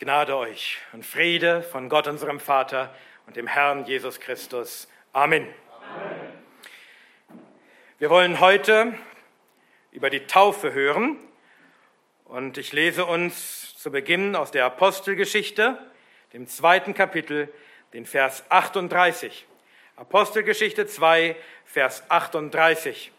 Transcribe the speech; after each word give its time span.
Gnade 0.00 0.36
euch 0.36 0.78
und 0.92 1.06
Friede 1.06 1.62
von 1.62 1.88
Gott, 1.88 2.08
unserem 2.08 2.40
Vater 2.40 2.92
und 3.28 3.36
dem 3.36 3.46
Herrn 3.46 3.84
Jesus 3.84 4.18
Christus. 4.18 4.88
Amen. 5.12 5.46
Amen. 5.78 7.38
Wir 8.00 8.10
wollen 8.10 8.40
heute 8.40 8.98
über 9.92 10.10
die 10.10 10.26
Taufe 10.26 10.72
hören 10.72 11.16
und 12.24 12.58
ich 12.58 12.72
lese 12.72 13.06
uns 13.06 13.78
zu 13.78 13.92
Beginn 13.92 14.34
aus 14.34 14.50
der 14.50 14.64
Apostelgeschichte, 14.64 15.78
dem 16.32 16.48
zweiten 16.48 16.94
Kapitel, 16.94 17.54
den 17.92 18.04
Vers 18.04 18.42
38. 18.48 19.46
Apostelgeschichte 19.94 20.88
2, 20.88 21.36
Vers 21.66 22.02
38. 22.08 23.12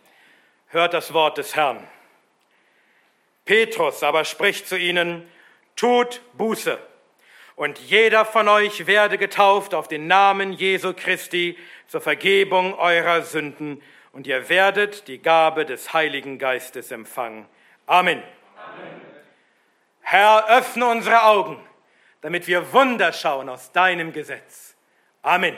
Hört 0.68 0.94
das 0.94 1.14
Wort 1.14 1.38
des 1.38 1.56
Herrn. 1.56 1.88
Petrus 3.46 4.04
aber 4.04 4.26
spricht 4.26 4.68
zu 4.68 4.78
ihnen, 4.78 5.26
tut 5.76 6.22
Buße 6.34 6.78
und 7.56 7.80
jeder 7.80 8.26
von 8.26 8.48
euch 8.48 8.88
werde 8.88 9.18
getauft 9.18 9.74
auf 9.74 9.88
den 9.88 10.08
Namen 10.08 10.54
Jesu 10.54 10.94
Christi 10.94 11.58
zur 11.88 12.02
Vergebung 12.02 12.74
eurer 12.74 13.22
Sünden 13.22 13.82
und 14.12 14.28
ihr 14.28 14.50
werdet 14.50 15.08
die 15.08 15.22
Gabe 15.22 15.66
des 15.66 15.94
Heiligen 15.94 16.40
Geistes 16.40 16.92
empfangen. 16.92 17.46
Amen. 17.86 18.22
Amen. 18.58 19.02
Herr, 20.02 20.50
öffne 20.50 20.88
unsere 20.88 21.24
Augen, 21.24 21.60
damit 22.22 22.48
wir 22.48 22.74
Wunder 22.74 23.12
schauen 23.12 23.50
aus 23.50 23.72
deinem 23.72 24.14
Gesetz. 24.14 24.76
Amen. 25.22 25.56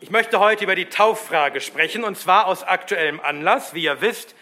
Ich 0.00 0.10
möchte 0.10 0.38
heute 0.38 0.62
über 0.62 0.76
die 0.76 0.88
Tauffrage 0.88 1.60
sprechen, 1.60 2.04
und 2.04 2.16
zwar 2.16 2.46
aus 2.46 2.62
aktuellem 2.62 3.18
Anlass. 3.18 3.74
Wie 3.74 3.82
ihr 3.82 4.00
wisst, 4.00 4.36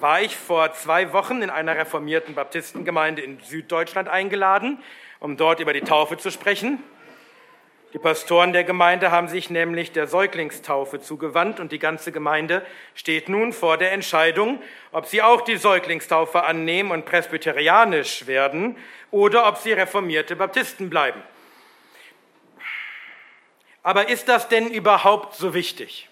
war 0.00 0.20
ich 0.20 0.36
vor 0.36 0.72
zwei 0.72 1.12
Wochen 1.12 1.42
in 1.42 1.50
einer 1.50 1.76
reformierten 1.76 2.34
Baptistengemeinde 2.34 3.22
in 3.22 3.40
Süddeutschland 3.40 4.08
eingeladen, 4.08 4.82
um 5.20 5.36
dort 5.36 5.60
über 5.60 5.72
die 5.72 5.82
Taufe 5.82 6.16
zu 6.16 6.30
sprechen. 6.30 6.82
Die 7.92 7.98
Pastoren 7.98 8.54
der 8.54 8.64
Gemeinde 8.64 9.10
haben 9.10 9.28
sich 9.28 9.50
nämlich 9.50 9.92
der 9.92 10.06
Säuglingstaufe 10.06 11.00
zugewandt 11.00 11.60
und 11.60 11.72
die 11.72 11.78
ganze 11.78 12.10
Gemeinde 12.10 12.64
steht 12.94 13.28
nun 13.28 13.52
vor 13.52 13.76
der 13.76 13.92
Entscheidung, 13.92 14.62
ob 14.92 15.06
sie 15.06 15.20
auch 15.20 15.42
die 15.42 15.56
Säuglingstaufe 15.56 16.44
annehmen 16.44 16.90
und 16.90 17.04
presbyterianisch 17.04 18.26
werden 18.26 18.76
oder 19.10 19.46
ob 19.46 19.58
sie 19.58 19.72
reformierte 19.72 20.36
Baptisten 20.36 20.88
bleiben. 20.88 21.22
Aber 23.82 24.08
ist 24.08 24.28
das 24.28 24.48
denn 24.48 24.70
überhaupt 24.70 25.34
so 25.34 25.52
wichtig? 25.52 26.08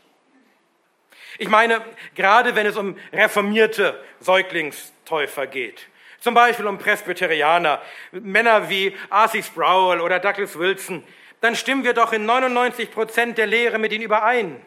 Ich 1.38 1.48
meine, 1.48 1.82
gerade 2.14 2.54
wenn 2.54 2.66
es 2.66 2.76
um 2.76 2.96
reformierte 3.12 4.02
Säuglingstäufer 4.20 5.46
geht, 5.46 5.86
zum 6.20 6.34
Beispiel 6.34 6.66
um 6.66 6.78
Presbyterianer, 6.78 7.80
Männer 8.12 8.68
wie 8.68 8.94
Arcee 9.08 9.42
Sproul 9.42 10.00
oder 10.00 10.18
Douglas 10.18 10.58
Wilson, 10.58 11.02
dann 11.40 11.56
stimmen 11.56 11.84
wir 11.84 11.94
doch 11.94 12.12
in 12.12 12.26
99 12.26 12.90
Prozent 12.90 13.38
der 13.38 13.46
Lehre 13.46 13.78
mit 13.78 13.92
ihnen 13.92 14.04
überein. 14.04 14.60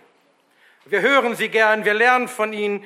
Wir 0.86 1.02
hören 1.02 1.36
sie 1.36 1.50
gern, 1.50 1.86
wir 1.86 1.94
lernen 1.94 2.28
von 2.28 2.52
ihnen. 2.52 2.84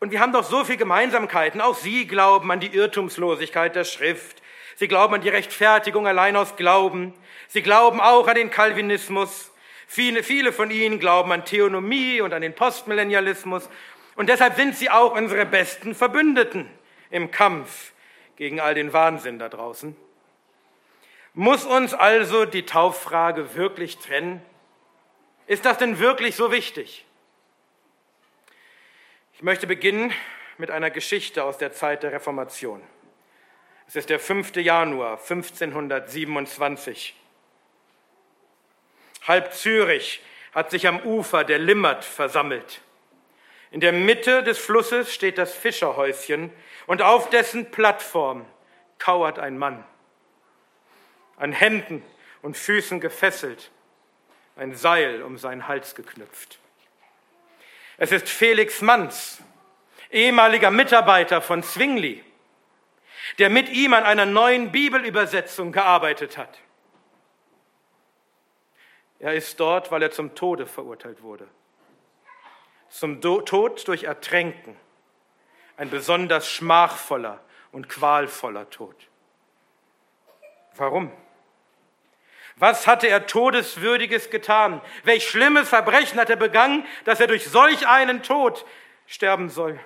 Und 0.00 0.10
wir 0.10 0.20
haben 0.20 0.32
doch 0.32 0.44
so 0.44 0.64
viele 0.64 0.78
Gemeinsamkeiten. 0.78 1.60
Auch 1.60 1.76
sie 1.76 2.06
glauben 2.06 2.50
an 2.50 2.60
die 2.60 2.74
Irrtumslosigkeit 2.74 3.74
der 3.74 3.84
Schrift. 3.84 4.42
Sie 4.76 4.88
glauben 4.88 5.14
an 5.14 5.20
die 5.20 5.28
Rechtfertigung 5.28 6.06
allein 6.06 6.36
aus 6.36 6.56
Glauben. 6.56 7.14
Sie 7.48 7.62
glauben 7.62 8.00
auch 8.00 8.28
an 8.28 8.34
den 8.34 8.50
Calvinismus. 8.50 9.51
Viele, 9.92 10.22
viele 10.22 10.54
von 10.54 10.70
ihnen 10.70 10.98
glauben 10.98 11.30
an 11.32 11.44
Theonomie 11.44 12.22
und 12.22 12.32
an 12.32 12.40
den 12.40 12.54
Postmillennialismus. 12.54 13.68
Und 14.16 14.30
deshalb 14.30 14.56
sind 14.56 14.74
sie 14.74 14.88
auch 14.88 15.14
unsere 15.14 15.44
besten 15.44 15.94
Verbündeten 15.94 16.66
im 17.10 17.30
Kampf 17.30 17.92
gegen 18.36 18.58
all 18.58 18.72
den 18.72 18.94
Wahnsinn 18.94 19.38
da 19.38 19.50
draußen. 19.50 19.94
Muss 21.34 21.66
uns 21.66 21.92
also 21.92 22.46
die 22.46 22.64
Tauffrage 22.64 23.54
wirklich 23.54 23.98
trennen? 23.98 24.40
Ist 25.46 25.66
das 25.66 25.76
denn 25.76 25.98
wirklich 25.98 26.36
so 26.36 26.50
wichtig? 26.50 27.04
Ich 29.34 29.42
möchte 29.42 29.66
beginnen 29.66 30.10
mit 30.56 30.70
einer 30.70 30.88
Geschichte 30.88 31.44
aus 31.44 31.58
der 31.58 31.72
Zeit 31.72 32.02
der 32.02 32.12
Reformation. 32.12 32.80
Es 33.86 33.96
ist 33.96 34.08
der 34.08 34.20
5. 34.20 34.56
Januar 34.56 35.18
1527. 35.18 37.14
Halb 39.26 39.52
Zürich 39.52 40.22
hat 40.52 40.70
sich 40.70 40.86
am 40.86 41.00
Ufer 41.00 41.44
der 41.44 41.58
Limmert 41.58 42.04
versammelt. 42.04 42.80
In 43.70 43.80
der 43.80 43.92
Mitte 43.92 44.42
des 44.42 44.58
Flusses 44.58 45.14
steht 45.14 45.38
das 45.38 45.54
Fischerhäuschen 45.54 46.52
und 46.86 47.00
auf 47.00 47.30
dessen 47.30 47.70
Plattform 47.70 48.44
kauert 48.98 49.38
ein 49.38 49.56
Mann 49.58 49.84
an 51.42 51.52
Händen 51.52 52.04
und 52.40 52.56
Füßen 52.56 53.00
gefesselt, 53.00 53.70
ein 54.56 54.74
Seil 54.74 55.22
um 55.22 55.38
seinen 55.38 55.66
Hals 55.66 55.94
geknüpft. 55.94 56.58
Es 57.96 58.12
ist 58.12 58.28
Felix 58.28 58.80
Manz, 58.80 59.42
ehemaliger 60.10 60.70
Mitarbeiter 60.70 61.42
von 61.42 61.62
Zwingli, 61.62 62.22
der 63.38 63.50
mit 63.50 63.70
ihm 63.70 63.92
an 63.92 64.04
einer 64.04 64.26
neuen 64.26 64.70
Bibelübersetzung 64.70 65.72
gearbeitet 65.72 66.36
hat. 66.36 66.58
Er 69.22 69.34
ist 69.34 69.60
dort, 69.60 69.92
weil 69.92 70.02
er 70.02 70.10
zum 70.10 70.34
Tode 70.34 70.66
verurteilt 70.66 71.22
wurde. 71.22 71.46
Zum 72.88 73.20
Tod 73.20 73.86
durch 73.86 74.02
Ertränken. 74.02 74.76
Ein 75.76 75.90
besonders 75.90 76.50
schmachvoller 76.50 77.40
und 77.70 77.88
qualvoller 77.88 78.68
Tod. 78.68 78.96
Warum? 80.74 81.12
Was 82.56 82.88
hatte 82.88 83.06
er 83.06 83.28
Todeswürdiges 83.28 84.28
getan? 84.28 84.82
Welch 85.04 85.28
schlimmes 85.28 85.68
Verbrechen 85.68 86.18
hat 86.18 86.28
er 86.28 86.36
begangen, 86.36 86.84
dass 87.04 87.20
er 87.20 87.28
durch 87.28 87.48
solch 87.48 87.86
einen 87.86 88.24
Tod 88.24 88.66
sterben 89.06 89.50
soll? 89.50 89.78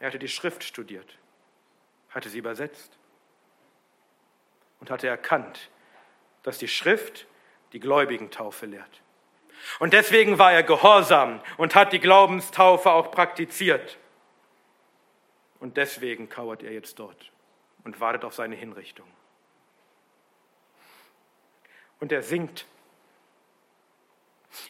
Er 0.00 0.08
hatte 0.08 0.18
die 0.18 0.28
Schrift 0.28 0.64
studiert, 0.64 1.16
hatte 2.10 2.28
sie 2.28 2.38
übersetzt 2.38 2.98
und 4.80 4.90
hatte 4.90 5.08
erkannt, 5.08 5.70
dass 6.46 6.58
die 6.58 6.68
Schrift 6.68 7.26
die 7.72 7.80
Gläubigentaufe 7.80 8.66
lehrt. 8.66 9.02
Und 9.80 9.92
deswegen 9.92 10.38
war 10.38 10.52
er 10.52 10.62
gehorsam 10.62 11.40
und 11.56 11.74
hat 11.74 11.92
die 11.92 11.98
Glaubenstaufe 11.98 12.88
auch 12.92 13.10
praktiziert. 13.10 13.98
Und 15.58 15.76
deswegen 15.76 16.28
kauert 16.28 16.62
er 16.62 16.72
jetzt 16.72 17.00
dort 17.00 17.32
und 17.82 17.98
wartet 17.98 18.24
auf 18.24 18.32
seine 18.32 18.54
Hinrichtung. 18.54 19.08
Und 21.98 22.12
er 22.12 22.22
singt. 22.22 22.64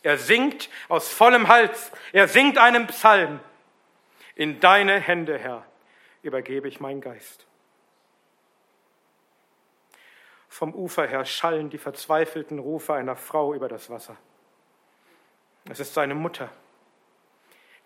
Er 0.03 0.17
singt 0.17 0.71
aus 0.89 1.13
vollem 1.13 1.47
Hals. 1.49 1.93
Er 2.15 2.27
singt 2.27 2.57
einen 2.57 2.87
Psalm. 2.87 3.39
In 4.35 4.61
deine 4.61 4.99
Hände, 4.99 5.39
Herr, 5.39 5.67
übergebe 6.23 6.69
ich 6.69 6.81
meinen 6.81 7.03
Geist. 7.03 7.46
Vom 10.57 10.75
Ufer 10.75 11.07
her 11.07 11.27
schallen 11.27 11.69
die 11.69 11.77
verzweifelten 11.77 12.59
Rufe 12.59 12.95
einer 12.95 13.15
Frau 13.15 13.53
über 13.53 13.69
das 13.69 13.91
Wasser. 13.91 14.17
Es 15.69 15.81
ist 15.81 15.93
seine 15.93 16.15
Mutter, 16.15 16.51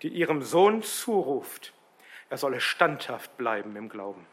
die 0.02 0.08
ihrem 0.08 0.40
Sohn 0.40 0.80
zuruft, 0.84 1.72
er 2.28 2.36
solle 2.36 2.60
standhaft 2.60 3.36
bleiben 3.36 3.74
im 3.74 3.88
Glauben. 3.88 4.24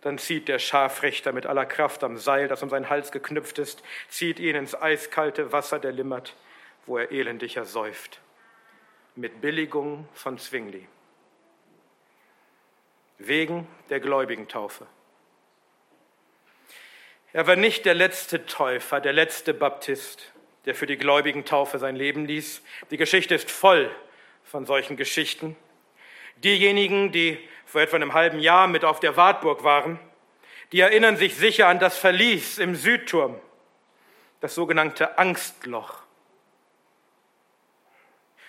Dann 0.00 0.16
zieht 0.16 0.48
der 0.48 0.58
Scharfrichter 0.58 1.32
mit 1.32 1.44
aller 1.44 1.66
Kraft 1.66 2.02
am 2.02 2.16
Seil, 2.16 2.48
das 2.48 2.62
um 2.62 2.70
seinen 2.70 2.88
Hals 2.88 3.12
geknüpft 3.12 3.58
ist, 3.58 3.82
zieht 4.08 4.40
ihn 4.40 4.56
ins 4.56 4.74
eiskalte 4.74 5.52
Wasser 5.52 5.78
der 5.78 5.92
Limmert, 5.92 6.34
wo 6.86 6.96
er 6.96 7.12
elendig 7.12 7.58
ersäuft. 7.58 8.22
Mit 9.16 9.42
Billigung 9.42 10.08
von 10.14 10.38
Zwingli. 10.38 10.88
Wegen 13.22 13.68
der 13.90 14.00
Gläubigentaufe. 14.00 14.86
Er 17.32 17.46
war 17.46 17.54
nicht 17.54 17.84
der 17.84 17.94
letzte 17.94 18.46
Täufer, 18.46 19.00
der 19.00 19.12
letzte 19.12 19.52
Baptist, 19.52 20.32
der 20.64 20.74
für 20.74 20.86
die 20.86 20.96
Gläubigentaufe 20.96 21.78
sein 21.78 21.96
Leben 21.96 22.24
ließ. 22.24 22.62
Die 22.90 22.96
Geschichte 22.96 23.34
ist 23.34 23.50
voll 23.50 23.90
von 24.42 24.64
solchen 24.64 24.96
Geschichten. 24.96 25.54
Diejenigen, 26.36 27.12
die 27.12 27.38
vor 27.66 27.82
etwa 27.82 27.96
einem 27.96 28.14
halben 28.14 28.40
Jahr 28.40 28.66
mit 28.66 28.84
auf 28.84 29.00
der 29.00 29.16
Wartburg 29.16 29.64
waren, 29.64 30.00
die 30.72 30.80
erinnern 30.80 31.18
sich 31.18 31.36
sicher 31.36 31.68
an 31.68 31.78
das 31.78 31.98
Verlies 31.98 32.58
im 32.58 32.74
Südturm, 32.74 33.38
das 34.40 34.54
sogenannte 34.54 35.18
Angstloch. 35.18 35.98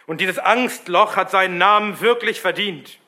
Und 0.08 0.22
dieses 0.22 0.40
Angstloch 0.40 1.18
hat 1.18 1.30
seinen 1.30 1.58
Namen 1.58 2.00
wirklich 2.00 2.40
verdient. 2.40 3.00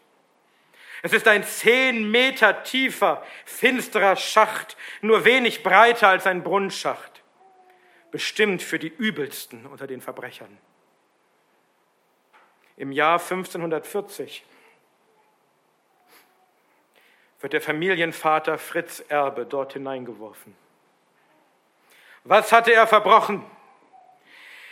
Es 1.05 1.11
ist 1.11 1.27
ein 1.27 1.43
zehn 1.43 2.09
Meter 2.09 2.63
tiefer, 2.63 3.21
finsterer 3.43 4.15
Schacht, 4.15 4.77
nur 5.01 5.25
wenig 5.25 5.61
breiter 5.61 6.07
als 6.07 6.25
ein 6.25 6.43
Brunnenschacht, 6.43 7.21
bestimmt 8.09 8.63
für 8.63 8.79
die 8.79 8.87
übelsten 8.87 9.65
unter 9.65 9.85
den 9.85 9.99
Verbrechern. 9.99 10.57
Im 12.77 12.93
Jahr 12.93 13.19
1540 13.19 14.45
wird 17.41 17.51
der 17.51 17.61
Familienvater 17.61 18.57
Fritz 18.57 19.03
Erbe 19.09 19.45
dort 19.45 19.73
hineingeworfen. 19.73 20.55
Was 22.23 22.53
hatte 22.53 22.71
er 22.71 22.87
verbrochen? 22.87 23.45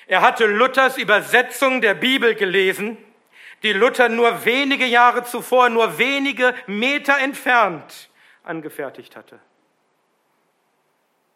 Er 0.08 0.22
hatte 0.22 0.46
Luthers 0.46 0.98
Übersetzung 0.98 1.82
der 1.82 1.94
Bibel 1.94 2.36
gelesen, 2.36 2.98
die 3.64 3.74
Luther 3.74 4.10
nur 4.10 4.46
wenige 4.46 4.86
Jahre 4.86 5.24
zuvor, 5.24 5.70
nur 5.70 5.98
wenige 5.98 6.56
Meter 6.68 7.18
entfernt 7.20 8.10
angefertigt 8.44 9.16
hatte. 9.16 9.40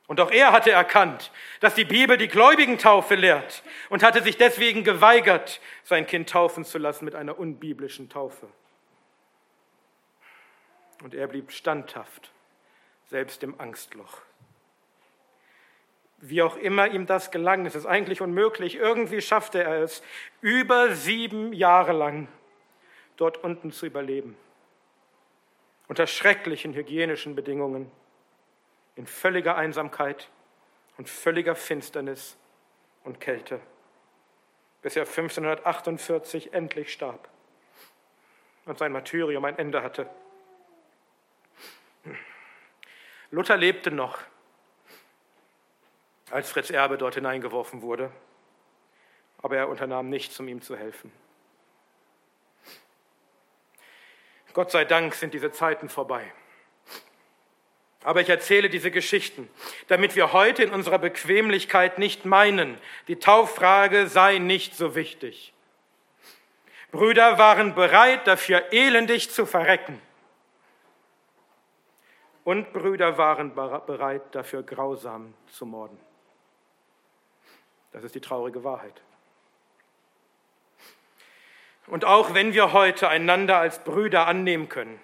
Und 0.08 0.20
auch 0.20 0.30
er 0.30 0.52
hatte 0.52 0.72
erkannt, 0.72 1.32
dass 1.62 1.74
die 1.74 1.86
Bibel 1.86 2.18
die 2.18 2.28
Gläubigentaufe 2.28 3.16
lehrt 3.16 3.64
und 3.90 4.04
hatte 4.04 4.22
sich 4.22 4.38
deswegen 4.38 4.84
geweigert, 4.84 5.60
sein 5.84 6.06
Kind 6.06 6.30
taufen 6.30 6.64
zu 6.64 6.78
lassen 6.78 7.06
mit 7.06 7.16
einer 7.16 7.40
unbiblischen 7.40 8.08
Taufe. 8.10 8.48
Und 11.04 11.16
er 11.16 11.28
blieb 11.28 11.52
standhaft, 11.52 12.32
selbst 13.10 13.42
im 13.42 13.60
Angstloch. 13.60 14.22
Wie 16.18 16.42
auch 16.42 16.56
immer 16.56 16.88
ihm 16.88 17.06
das 17.06 17.32
gelang, 17.32 17.66
es 17.66 17.76
ist 17.76 17.86
eigentlich 17.86 18.22
unmöglich, 18.22 18.76
irgendwie 18.76 19.22
schaffte 19.22 19.64
er 19.64 19.82
es, 19.82 20.02
über 20.42 20.96
sieben 20.96 21.54
Jahre 21.54 21.92
lang 21.92 22.28
dort 23.18 23.44
unten 23.44 23.72
zu 23.72 23.86
überleben. 23.86 24.38
Unter 25.88 26.08
schrecklichen 26.08 26.74
hygienischen 26.74 27.36
Bedingungen 27.36 27.92
in 28.96 29.06
völliger 29.06 29.56
Einsamkeit 29.56 30.30
und 30.98 31.10
völliger 31.10 31.56
Finsternis 31.56 32.38
und 33.04 33.20
Kälte, 33.20 33.60
bis 34.82 34.96
er 34.96 35.04
1548 35.04 36.54
endlich 36.54 36.92
starb 36.92 37.30
und 38.66 38.78
sein 38.80 38.92
Martyrium 38.92 39.46
ein 39.46 39.58
Ende 39.58 39.84
hatte. 39.84 40.10
Luther 43.32 43.58
lebte 43.58 43.92
noch, 43.92 44.20
als 46.32 46.52
Fritz 46.52 46.70
Erbe 46.70 46.98
dort 46.98 47.16
hineingeworfen 47.16 47.82
wurde, 47.82 48.12
aber 49.42 49.58
er 49.58 49.70
unternahm 49.70 50.10
nichts, 50.10 50.40
um 50.40 50.48
ihm 50.48 50.62
zu 50.62 50.76
helfen. 50.76 51.12
Gott 54.54 54.72
sei 54.72 54.86
Dank 54.86 55.14
sind 55.16 55.34
diese 55.34 55.52
Zeiten 55.52 55.90
vorbei. 55.90 56.32
Aber 58.04 58.22
ich 58.22 58.30
erzähle 58.30 58.70
diese 58.70 58.92
Geschichten, 58.92 59.50
damit 59.88 60.16
wir 60.16 60.32
heute 60.32 60.64
in 60.64 60.72
unserer 60.72 61.00
Bequemlichkeit 61.00 61.98
nicht 61.98 62.24
meinen, 62.24 62.78
die 63.08 63.18
Tauffrage 63.18 64.08
sei 64.08 64.38
nicht 64.38 64.76
so 64.76 64.96
wichtig. 64.96 65.54
Brüder 66.92 67.38
waren 67.38 67.76
bereit, 67.76 68.28
dafür 68.28 68.72
elendig 68.72 69.32
zu 69.32 69.46
verrecken. 69.46 70.02
Und 72.46 72.72
Brüder 72.74 73.18
waren 73.18 73.56
bereit, 73.56 74.22
dafür 74.34 74.62
grausam 74.64 75.34
zu 75.48 75.66
morden. 75.66 76.00
Das 77.96 78.04
ist 78.04 78.14
die 78.14 78.20
traurige 78.20 78.66
Wahrheit. 78.66 79.02
Und 81.88 82.04
auch 82.04 82.34
wenn 82.34 82.54
wir 82.54 82.74
heute 82.74 83.08
einander 83.08 83.58
als 83.58 83.86
Brüder 83.86 84.28
annehmen 84.28 84.68
können, 84.68 85.00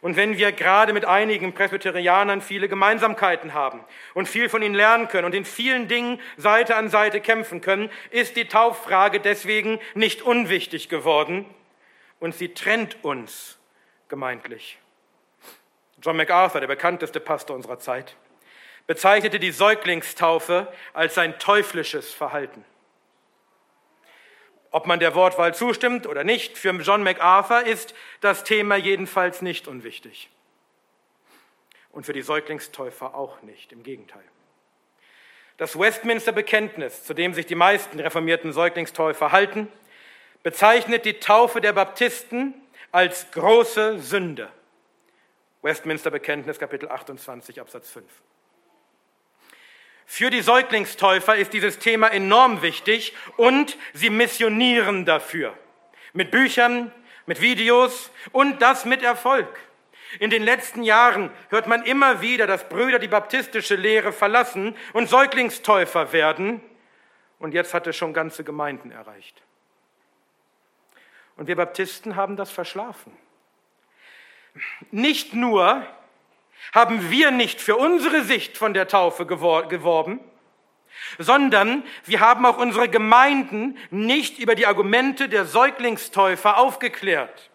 und 0.00 0.14
wenn 0.14 0.38
wir 0.38 0.52
gerade 0.52 0.92
mit 0.92 1.06
einigen 1.06 1.54
Presbyterianern 1.54 2.40
viele 2.40 2.68
Gemeinsamkeiten 2.68 3.52
haben 3.52 3.84
und 4.14 4.28
viel 4.28 4.48
von 4.48 4.62
ihnen 4.62 4.76
lernen 4.76 5.08
können 5.08 5.24
und 5.24 5.34
in 5.34 5.44
vielen 5.44 5.88
Dingen 5.88 6.20
Seite 6.36 6.76
an 6.76 6.88
Seite 6.88 7.20
kämpfen 7.20 7.60
können, 7.60 7.90
ist 8.10 8.36
die 8.36 8.46
Tauffrage 8.46 9.18
deswegen 9.18 9.80
nicht 9.94 10.22
unwichtig 10.22 10.88
geworden 10.88 11.46
und 12.20 12.32
sie 12.32 12.54
trennt 12.54 13.02
uns 13.02 13.58
gemeintlich. 14.08 14.78
John 16.00 16.16
MacArthur, 16.16 16.60
der 16.60 16.68
bekannteste 16.68 17.18
Pastor 17.18 17.56
unserer 17.56 17.80
Zeit, 17.80 18.14
bezeichnete 18.88 19.38
die 19.38 19.52
Säuglingstaufe 19.52 20.66
als 20.94 21.14
sein 21.14 21.38
teuflisches 21.38 22.12
Verhalten. 22.12 22.64
Ob 24.70 24.86
man 24.86 24.98
der 24.98 25.14
Wortwahl 25.14 25.54
zustimmt 25.54 26.06
oder 26.06 26.24
nicht, 26.24 26.58
für 26.58 26.72
John 26.72 27.02
MacArthur 27.02 27.64
ist 27.64 27.94
das 28.20 28.44
Thema 28.44 28.76
jedenfalls 28.76 29.42
nicht 29.42 29.68
unwichtig. 29.68 30.30
Und 31.92 32.06
für 32.06 32.12
die 32.12 32.22
Säuglingstäufer 32.22 33.14
auch 33.14 33.42
nicht, 33.42 33.72
im 33.72 33.82
Gegenteil. 33.82 34.24
Das 35.58 35.78
Westminster 35.78 36.32
Bekenntnis, 36.32 37.04
zu 37.04 37.12
dem 37.12 37.34
sich 37.34 37.44
die 37.44 37.54
meisten 37.54 38.00
reformierten 38.00 38.52
Säuglingstäufer 38.52 39.32
halten, 39.32 39.68
bezeichnet 40.42 41.04
die 41.04 41.20
Taufe 41.20 41.60
der 41.60 41.74
Baptisten 41.74 42.54
als 42.90 43.30
große 43.32 43.98
Sünde. 43.98 44.48
Westminster 45.60 46.10
Bekenntnis, 46.10 46.58
Kapitel 46.58 46.88
28, 46.88 47.60
Absatz 47.60 47.90
5. 47.90 48.06
Für 50.10 50.30
die 50.30 50.40
Säuglingstäufer 50.40 51.36
ist 51.36 51.52
dieses 51.52 51.78
Thema 51.78 52.08
enorm 52.08 52.62
wichtig 52.62 53.14
und 53.36 53.76
sie 53.92 54.08
missionieren 54.08 55.04
dafür. 55.04 55.52
Mit 56.14 56.30
Büchern, 56.30 56.90
mit 57.26 57.42
Videos 57.42 58.10
und 58.32 58.62
das 58.62 58.86
mit 58.86 59.02
Erfolg. 59.02 59.60
In 60.18 60.30
den 60.30 60.42
letzten 60.42 60.82
Jahren 60.82 61.30
hört 61.50 61.66
man 61.66 61.82
immer 61.82 62.22
wieder, 62.22 62.46
dass 62.46 62.70
Brüder 62.70 62.98
die 62.98 63.06
baptistische 63.06 63.74
Lehre 63.76 64.14
verlassen 64.14 64.74
und 64.94 65.10
Säuglingstäufer 65.10 66.10
werden. 66.10 66.62
Und 67.38 67.52
jetzt 67.52 67.74
hat 67.74 67.86
es 67.86 67.94
schon 67.94 68.14
ganze 68.14 68.44
Gemeinden 68.44 68.90
erreicht. 68.90 69.42
Und 71.36 71.48
wir 71.48 71.56
Baptisten 71.56 72.16
haben 72.16 72.36
das 72.36 72.50
verschlafen. 72.50 73.12
Nicht 74.90 75.34
nur 75.34 75.86
haben 76.72 77.10
wir 77.10 77.30
nicht 77.30 77.60
für 77.60 77.76
unsere 77.76 78.22
Sicht 78.22 78.56
von 78.56 78.74
der 78.74 78.88
Taufe 78.88 79.26
geworben, 79.26 80.20
sondern 81.18 81.82
wir 82.04 82.20
haben 82.20 82.44
auch 82.44 82.58
unsere 82.58 82.88
Gemeinden 82.88 83.76
nicht 83.90 84.38
über 84.38 84.54
die 84.54 84.66
Argumente 84.66 85.28
der 85.28 85.44
Säuglingstäufer 85.44 86.58
aufgeklärt. 86.58 87.50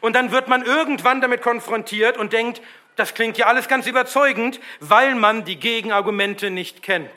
Und 0.00 0.14
dann 0.16 0.32
wird 0.32 0.48
man 0.48 0.62
irgendwann 0.62 1.20
damit 1.20 1.42
konfrontiert 1.42 2.16
und 2.16 2.32
denkt, 2.32 2.60
das 2.96 3.14
klingt 3.14 3.38
ja 3.38 3.46
alles 3.46 3.68
ganz 3.68 3.86
überzeugend, 3.86 4.60
weil 4.80 5.14
man 5.14 5.44
die 5.44 5.56
Gegenargumente 5.56 6.50
nicht 6.50 6.82
kennt. 6.82 7.10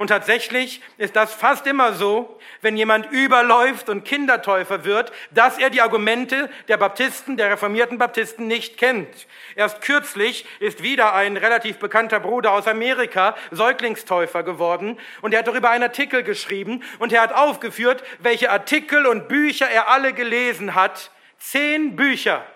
Und 0.00 0.06
tatsächlich 0.06 0.80
ist 0.96 1.14
das 1.14 1.34
fast 1.34 1.66
immer 1.66 1.92
so, 1.92 2.40
wenn 2.62 2.74
jemand 2.74 3.12
überläuft 3.12 3.90
und 3.90 4.02
Kindertäufer 4.02 4.86
wird, 4.86 5.12
dass 5.30 5.58
er 5.58 5.68
die 5.68 5.82
Argumente 5.82 6.48
der 6.68 6.78
Baptisten, 6.78 7.36
der 7.36 7.50
reformierten 7.50 7.98
Baptisten 7.98 8.46
nicht 8.46 8.78
kennt. 8.78 9.26
Erst 9.56 9.82
kürzlich 9.82 10.46
ist 10.58 10.82
wieder 10.82 11.12
ein 11.12 11.36
relativ 11.36 11.78
bekannter 11.78 12.18
Bruder 12.18 12.52
aus 12.52 12.66
Amerika 12.66 13.36
Säuglingstäufer 13.50 14.42
geworden 14.42 14.98
und 15.20 15.34
er 15.34 15.40
hat 15.40 15.48
darüber 15.48 15.68
einen 15.68 15.82
Artikel 15.84 16.22
geschrieben 16.22 16.82
und 16.98 17.12
er 17.12 17.20
hat 17.20 17.34
aufgeführt, 17.34 18.02
welche 18.20 18.50
Artikel 18.50 19.06
und 19.06 19.28
Bücher 19.28 19.68
er 19.68 19.88
alle 19.88 20.14
gelesen 20.14 20.74
hat. 20.74 21.10
Zehn 21.36 21.94
Bücher. 21.94 22.46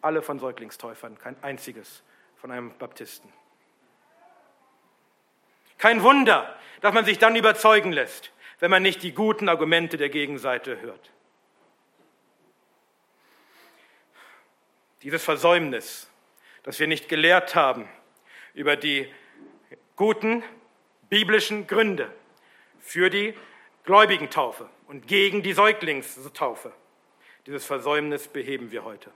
Alle 0.00 0.22
von 0.22 0.38
Säuglingstäufern, 0.38 1.18
kein 1.18 1.36
einziges 1.42 2.02
von 2.40 2.50
einem 2.50 2.72
Baptisten. 2.78 3.30
Kein 5.78 6.02
Wunder, 6.02 6.58
dass 6.80 6.92
man 6.92 7.04
sich 7.04 7.18
dann 7.18 7.36
überzeugen 7.36 7.92
lässt, 7.92 8.32
wenn 8.58 8.70
man 8.70 8.82
nicht 8.82 9.02
die 9.02 9.12
guten 9.12 9.48
Argumente 9.48 9.96
der 9.96 10.08
Gegenseite 10.08 10.80
hört. 10.80 11.10
Dieses 15.02 15.22
Versäumnis, 15.22 16.10
das 16.64 16.80
wir 16.80 16.88
nicht 16.88 17.08
gelehrt 17.08 17.54
haben 17.54 17.88
über 18.52 18.76
die 18.76 19.08
guten 19.94 20.42
biblischen 21.08 21.68
Gründe 21.68 22.12
für 22.80 23.08
die 23.08 23.34
Gläubigentaufe 23.84 24.68
und 24.88 25.06
gegen 25.06 25.42
die 25.42 25.52
Säuglingstaufe, 25.52 26.72
dieses 27.46 27.64
Versäumnis 27.64 28.28
beheben 28.28 28.72
wir 28.72 28.84
heute. 28.84 29.10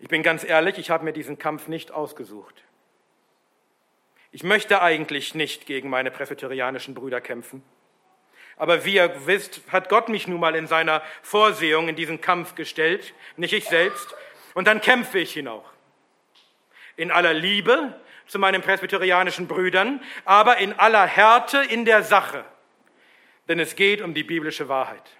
Ich 0.00 0.08
bin 0.08 0.22
ganz 0.22 0.44
ehrlich, 0.44 0.78
ich 0.78 0.90
habe 0.90 1.04
mir 1.04 1.12
diesen 1.12 1.38
Kampf 1.38 1.68
nicht 1.68 1.92
ausgesucht. 1.92 2.64
Ich 4.32 4.42
möchte 4.44 4.80
eigentlich 4.80 5.34
nicht 5.34 5.66
gegen 5.66 5.90
meine 5.90 6.10
presbyterianischen 6.10 6.94
Brüder 6.94 7.20
kämpfen. 7.20 7.64
Aber 8.56 8.84
wie 8.84 8.94
ihr 8.94 9.26
wisst, 9.26 9.62
hat 9.70 9.88
Gott 9.88 10.08
mich 10.08 10.28
nun 10.28 10.38
mal 10.38 10.54
in 10.54 10.66
seiner 10.66 11.02
Vorsehung 11.22 11.88
in 11.88 11.96
diesen 11.96 12.20
Kampf 12.20 12.54
gestellt, 12.54 13.14
nicht 13.36 13.54
ich 13.54 13.64
selbst. 13.64 14.14
Und 14.54 14.66
dann 14.66 14.80
kämpfe 14.80 15.18
ich 15.18 15.36
ihn 15.36 15.48
auch. 15.48 15.68
In 16.96 17.10
aller 17.10 17.32
Liebe 17.32 17.98
zu 18.26 18.38
meinen 18.38 18.62
presbyterianischen 18.62 19.48
Brüdern, 19.48 20.00
aber 20.24 20.58
in 20.58 20.78
aller 20.78 21.06
Härte 21.06 21.58
in 21.58 21.84
der 21.84 22.02
Sache. 22.02 22.44
Denn 23.48 23.58
es 23.58 23.74
geht 23.74 24.02
um 24.02 24.14
die 24.14 24.22
biblische 24.22 24.68
Wahrheit. 24.68 25.10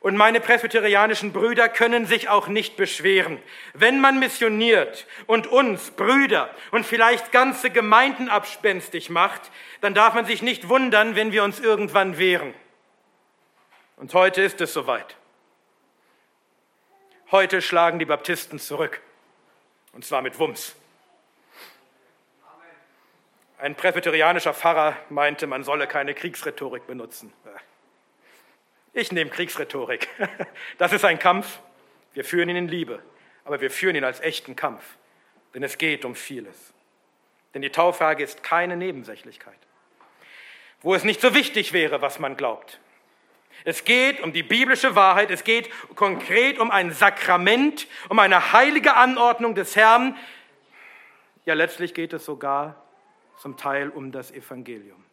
Und 0.00 0.16
meine 0.16 0.40
presbyterianischen 0.40 1.32
Brüder 1.32 1.68
können 1.68 2.06
sich 2.06 2.28
auch 2.28 2.46
nicht 2.46 2.76
beschweren. 2.76 3.42
Wenn 3.74 4.00
man 4.00 4.20
missioniert 4.20 5.06
und 5.26 5.48
uns, 5.48 5.90
Brüder 5.90 6.54
und 6.70 6.86
vielleicht 6.86 7.32
ganze 7.32 7.70
Gemeinden 7.70 8.28
abspenstig 8.28 9.10
macht, 9.10 9.50
dann 9.80 9.94
darf 9.94 10.14
man 10.14 10.24
sich 10.24 10.40
nicht 10.40 10.68
wundern, 10.68 11.16
wenn 11.16 11.32
wir 11.32 11.42
uns 11.42 11.58
irgendwann 11.58 12.16
wehren. 12.16 12.54
Und 13.96 14.14
heute 14.14 14.42
ist 14.42 14.60
es 14.60 14.72
soweit. 14.72 15.16
Heute 17.32 17.60
schlagen 17.60 17.98
die 17.98 18.04
Baptisten 18.04 18.60
zurück. 18.60 19.00
Und 19.92 20.04
zwar 20.04 20.22
mit 20.22 20.38
Wumms. 20.38 20.76
Ein 23.58 23.74
presbyterianischer 23.74 24.54
Pfarrer 24.54 24.96
meinte, 25.10 25.48
man 25.48 25.64
solle 25.64 25.88
keine 25.88 26.14
Kriegsrhetorik 26.14 26.86
benutzen. 26.86 27.32
Ich 28.92 29.12
nehme 29.12 29.30
Kriegsrhetorik. 29.30 30.08
Das 30.78 30.92
ist 30.92 31.04
ein 31.04 31.18
Kampf. 31.18 31.60
Wir 32.14 32.24
führen 32.24 32.48
ihn 32.48 32.56
in 32.56 32.68
Liebe, 32.68 33.02
aber 33.44 33.60
wir 33.60 33.70
führen 33.70 33.96
ihn 33.96 34.04
als 34.04 34.20
echten 34.20 34.56
Kampf, 34.56 34.82
denn 35.54 35.62
es 35.62 35.78
geht 35.78 36.04
um 36.04 36.14
vieles. 36.14 36.72
Denn 37.54 37.62
die 37.62 37.70
Taufrage 37.70 38.24
ist 38.24 38.42
keine 38.42 38.76
Nebensächlichkeit, 38.76 39.58
wo 40.80 40.94
es 40.94 41.04
nicht 41.04 41.20
so 41.20 41.34
wichtig 41.34 41.72
wäre, 41.72 42.00
was 42.00 42.18
man 42.18 42.36
glaubt. 42.36 42.80
Es 43.64 43.84
geht 43.84 44.20
um 44.20 44.32
die 44.32 44.42
biblische 44.42 44.94
Wahrheit, 44.94 45.30
es 45.30 45.44
geht 45.44 45.70
konkret 45.94 46.58
um 46.58 46.70
ein 46.70 46.92
Sakrament, 46.92 47.86
um 48.08 48.18
eine 48.18 48.52
heilige 48.52 48.94
Anordnung 48.94 49.54
des 49.54 49.76
Herrn. 49.76 50.16
Ja, 51.44 51.54
letztlich 51.54 51.94
geht 51.94 52.12
es 52.12 52.24
sogar 52.24 52.84
zum 53.36 53.56
Teil 53.56 53.90
um 53.90 54.12
das 54.12 54.30
Evangelium 54.30 55.07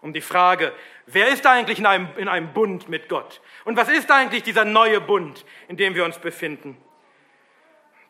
um 0.00 0.12
die 0.12 0.20
Frage, 0.20 0.72
wer 1.06 1.28
ist 1.28 1.46
eigentlich 1.46 1.78
in 1.78 1.86
einem, 1.86 2.08
in 2.16 2.28
einem 2.28 2.52
Bund 2.52 2.88
mit 2.88 3.08
Gott? 3.08 3.40
Und 3.64 3.76
was 3.76 3.88
ist 3.88 4.10
eigentlich 4.10 4.42
dieser 4.42 4.64
neue 4.64 5.00
Bund, 5.00 5.44
in 5.68 5.76
dem 5.76 5.94
wir 5.94 6.04
uns 6.04 6.18
befinden? 6.18 6.76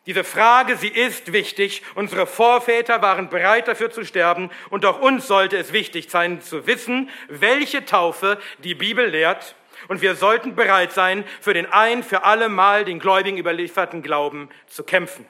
Diese 0.09 0.25
Frage, 0.25 0.77
sie 0.77 0.89
ist 0.89 1.35
wichtig. 1.35 1.83
Unsere 1.95 2.27
Vorväter 2.27 3.03
waren 3.03 3.29
bereit 3.29 3.69
dafür 3.69 3.91
zu 3.91 4.07
sterben 4.07 4.51
und 4.71 4.87
auch 4.87 5.01
uns 5.01 5.27
sollte 5.27 5.59
es 5.59 5.75
wichtig 5.75 6.11
sein 6.11 6.41
zu 6.41 6.67
wissen, 6.67 7.11
welche 7.29 7.85
Taufe 7.85 8.39
die 8.59 8.75
Bibel 8.75 9.07
lehrt. 9.07 9.55
Und 9.87 10.01
wir 10.01 10.15
sollten 10.15 10.55
bereit 10.55 10.93
sein, 10.93 11.25
für 11.41 11.53
den 11.53 11.67
ein 11.67 12.03
für 12.03 12.25
alle 12.25 12.49
Mal 12.49 12.87
den 12.87 12.99
Gläubigen 12.99 13.37
überlieferten 13.37 14.03
Glauben 14.03 14.49
zu 14.67 14.83
kämpfen. 14.83 15.27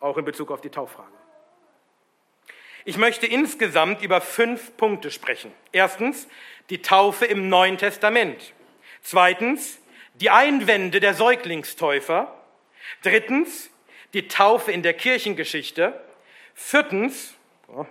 Auch 0.00 0.18
in 0.18 0.26
Bezug 0.26 0.50
auf 0.50 0.60
die 0.60 0.70
Tauffrage. 0.70 1.15
Ich 2.88 2.98
möchte 2.98 3.26
insgesamt 3.26 4.00
über 4.00 4.20
fünf 4.20 4.76
Punkte 4.76 5.10
sprechen. 5.10 5.52
Erstens 5.72 6.28
die 6.70 6.82
Taufe 6.82 7.24
im 7.24 7.48
Neuen 7.48 7.78
Testament. 7.78 8.54
Zweitens 9.02 9.80
die 10.14 10.30
Einwände 10.30 11.00
der 11.00 11.12
Säuglingstäufer. 11.12 12.32
Drittens 13.02 13.70
die 14.14 14.28
Taufe 14.28 14.70
in 14.70 14.84
der 14.84 14.94
Kirchengeschichte. 14.94 16.00
Viertens 16.54 17.34
oh, 17.66 17.86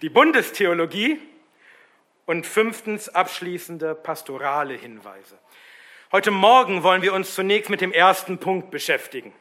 die 0.00 0.10
Bundestheologie. 0.10 1.18
Und 2.24 2.46
fünftens 2.46 3.08
abschließende 3.08 3.96
pastorale 3.96 4.74
Hinweise. 4.74 5.36
Heute 6.12 6.30
Morgen 6.30 6.84
wollen 6.84 7.02
wir 7.02 7.14
uns 7.14 7.34
zunächst 7.34 7.68
mit 7.68 7.80
dem 7.80 7.90
ersten 7.92 8.38
Punkt 8.38 8.70
beschäftigen 8.70 9.34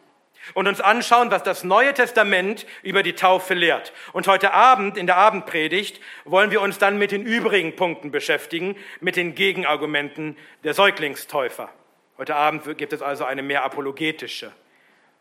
und 0.53 0.67
uns 0.67 0.81
anschauen, 0.81 1.31
was 1.31 1.43
das 1.43 1.63
Neue 1.63 1.93
Testament 1.93 2.65
über 2.81 3.03
die 3.03 3.13
Taufe 3.13 3.53
lehrt. 3.53 3.93
Und 4.13 4.27
heute 4.27 4.53
Abend 4.53 4.97
in 4.97 5.07
der 5.07 5.17
Abendpredigt 5.17 6.00
wollen 6.25 6.51
wir 6.51 6.62
uns 6.62 6.77
dann 6.77 6.97
mit 6.97 7.12
den 7.12 7.25
übrigen 7.25 7.75
Punkten 7.75 8.12
beschäftigen, 8.12 8.75
mit 9.00 9.15
den 9.15 9.35
Gegenargumenten 9.35 10.38
der 10.63 10.73
Säuglingstäufer. 10.73 11.69
Heute 12.17 12.35
Abend 12.35 12.77
gibt 12.77 12.93
es 12.93 13.01
also 13.01 13.25
eine 13.25 13.41
mehr 13.41 13.63
apologetische 13.63 14.51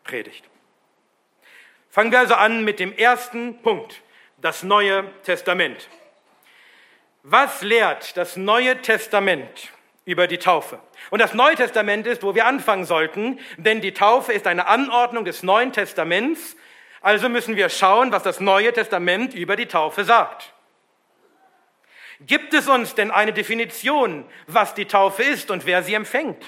Predigt. 0.04 0.44
Fangen 1.88 2.12
wir 2.12 2.20
also 2.20 2.34
an 2.34 2.64
mit 2.64 2.80
dem 2.80 2.96
ersten 2.96 3.60
Punkt, 3.62 4.02
das 4.40 4.62
Neue 4.62 5.04
Testament. 5.24 5.88
Was 7.22 7.62
lehrt 7.62 8.16
das 8.16 8.36
Neue 8.36 8.80
Testament 8.82 9.71
über 10.04 10.26
die 10.26 10.38
Taufe. 10.38 10.80
Und 11.10 11.20
das 11.20 11.34
Neue 11.34 11.54
Testament 11.54 12.06
ist, 12.06 12.22
wo 12.22 12.34
wir 12.34 12.46
anfangen 12.46 12.84
sollten, 12.84 13.38
denn 13.56 13.80
die 13.80 13.94
Taufe 13.94 14.32
ist 14.32 14.46
eine 14.46 14.66
Anordnung 14.66 15.24
des 15.24 15.42
Neuen 15.42 15.72
Testaments. 15.72 16.56
Also 17.00 17.28
müssen 17.28 17.56
wir 17.56 17.68
schauen, 17.68 18.12
was 18.12 18.22
das 18.22 18.40
Neue 18.40 18.72
Testament 18.72 19.34
über 19.34 19.56
die 19.56 19.66
Taufe 19.66 20.04
sagt. 20.04 20.52
Gibt 22.20 22.54
es 22.54 22.68
uns 22.68 22.94
denn 22.94 23.10
eine 23.10 23.32
Definition, 23.32 24.24
was 24.46 24.74
die 24.74 24.86
Taufe 24.86 25.22
ist 25.22 25.50
und 25.50 25.66
wer 25.66 25.82
sie 25.82 25.94
empfängt? 25.94 26.44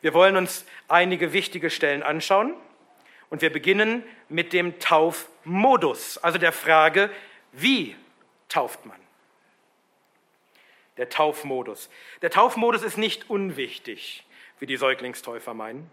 Wir 0.00 0.14
wollen 0.14 0.36
uns 0.36 0.64
einige 0.88 1.32
wichtige 1.32 1.70
Stellen 1.70 2.02
anschauen 2.02 2.54
und 3.30 3.42
wir 3.42 3.52
beginnen 3.52 4.02
mit 4.28 4.52
dem 4.52 4.78
Taufmodus, 4.78 6.18
also 6.18 6.38
der 6.38 6.52
Frage, 6.52 7.10
wie 7.52 7.96
tauft 8.48 8.84
man? 8.86 8.96
Der 10.98 11.08
Taufmodus. 11.08 11.88
Der 12.22 12.30
Taufmodus 12.30 12.82
ist 12.82 12.98
nicht 12.98 13.30
unwichtig, 13.30 14.24
wie 14.58 14.66
die 14.66 14.76
Säuglingstäufer 14.76 15.54
meinen. 15.54 15.90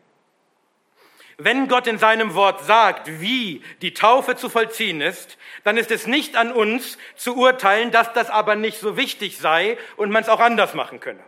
Wenn 1.38 1.67
Gott 1.67 1.85
in 1.88 1.97
seinem 1.97 2.33
Wort 2.33 2.63
sagt, 2.63 3.19
wie 3.19 3.62
die 3.81 3.93
Taufe 3.93 4.38
zu 4.38 4.50
vollziehen 4.50 5.01
ist, 5.01 5.38
dann 5.65 5.75
ist 5.75 5.91
es 5.91 6.07
nicht 6.07 6.38
an 6.38 6.51
uns 6.51 6.97
zu 7.15 7.35
urteilen, 7.35 7.91
dass 7.91 8.13
das 8.13 8.29
aber 8.29 8.55
nicht 8.55 8.79
so 8.79 8.95
wichtig 8.95 9.38
sei 9.38 9.77
und 9.97 10.12
man 10.12 10.24
es 10.24 10.29
auch 10.29 10.39
anders 10.39 10.74
machen 10.74 11.01
könne. 11.01 11.24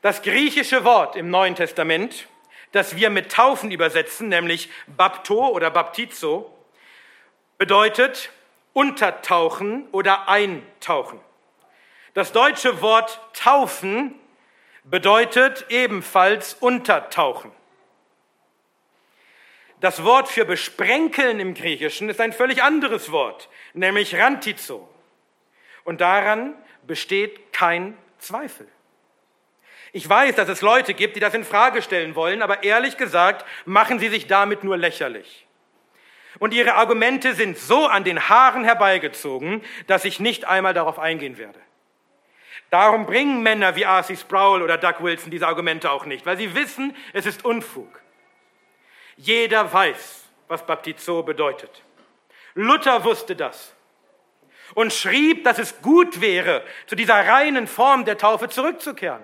Das 0.00 0.22
griechische 0.22 0.84
Wort 0.84 1.16
im 1.16 1.28
Neuen 1.28 1.56
Testament, 1.56 2.28
das 2.70 2.94
wir 2.94 3.10
mit 3.10 3.32
Taufen 3.32 3.72
übersetzen, 3.72 4.28
nämlich 4.28 4.70
Bapto 4.86 5.48
oder 5.48 5.70
Baptizo, 5.70 6.56
bedeutet 7.58 8.30
untertauchen 8.74 9.88
oder 9.90 10.28
eintauchen. 10.28 11.18
Das 12.14 12.32
deutsche 12.32 12.80
Wort 12.80 13.20
taufen 13.34 14.14
bedeutet 14.84 15.66
ebenfalls 15.68 16.54
untertauchen. 16.54 17.52
Das 19.80 20.02
Wort 20.02 20.28
für 20.28 20.44
besprenkeln 20.44 21.38
im 21.38 21.54
Griechischen 21.54 22.08
ist 22.08 22.20
ein 22.20 22.32
völlig 22.32 22.62
anderes 22.62 23.12
Wort, 23.12 23.48
nämlich 23.74 24.16
rantizo. 24.16 24.88
Und 25.84 26.00
daran 26.00 26.54
besteht 26.86 27.52
kein 27.52 27.96
Zweifel. 28.18 28.66
Ich 29.92 30.08
weiß, 30.08 30.34
dass 30.34 30.48
es 30.48 30.62
Leute 30.62 30.94
gibt, 30.94 31.16
die 31.16 31.20
das 31.20 31.34
in 31.34 31.44
Frage 31.44 31.80
stellen 31.80 32.14
wollen, 32.14 32.42
aber 32.42 32.64
ehrlich 32.64 32.96
gesagt 32.96 33.46
machen 33.64 33.98
sie 33.98 34.08
sich 34.08 34.26
damit 34.26 34.64
nur 34.64 34.76
lächerlich. 34.76 35.46
Und 36.38 36.52
ihre 36.52 36.74
Argumente 36.74 37.34
sind 37.34 37.56
so 37.56 37.86
an 37.86 38.04
den 38.04 38.28
Haaren 38.28 38.64
herbeigezogen, 38.64 39.62
dass 39.86 40.04
ich 40.04 40.20
nicht 40.20 40.44
einmal 40.44 40.74
darauf 40.74 40.98
eingehen 40.98 41.38
werde. 41.38 41.58
Darum 42.70 43.06
bringen 43.06 43.42
Männer 43.42 43.76
wie 43.76 43.82
R.C. 43.82 44.16
Sproul 44.16 44.62
oder 44.62 44.76
Doug 44.76 45.00
Wilson 45.00 45.30
diese 45.30 45.46
Argumente 45.46 45.90
auch 45.90 46.04
nicht, 46.04 46.26
weil 46.26 46.36
sie 46.36 46.54
wissen, 46.54 46.94
es 47.12 47.24
ist 47.24 47.44
Unfug. 47.44 48.00
Jeder 49.16 49.72
weiß, 49.72 50.24
was 50.48 50.66
Baptizo 50.66 51.22
bedeutet. 51.22 51.82
Luther 52.54 53.04
wusste 53.04 53.34
das 53.36 53.74
und 54.74 54.92
schrieb, 54.92 55.44
dass 55.44 55.58
es 55.58 55.80
gut 55.80 56.20
wäre, 56.20 56.62
zu 56.86 56.94
dieser 56.94 57.14
reinen 57.14 57.66
Form 57.66 58.04
der 58.04 58.18
Taufe 58.18 58.48
zurückzukehren. 58.48 59.22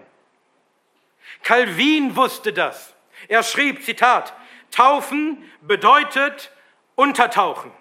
Calvin 1.42 2.16
wusste 2.16 2.52
das. 2.52 2.94
Er 3.28 3.42
schrieb, 3.42 3.84
Zitat, 3.84 4.34
Taufen 4.70 5.50
bedeutet 5.60 6.50
Untertauchen. 6.94 7.72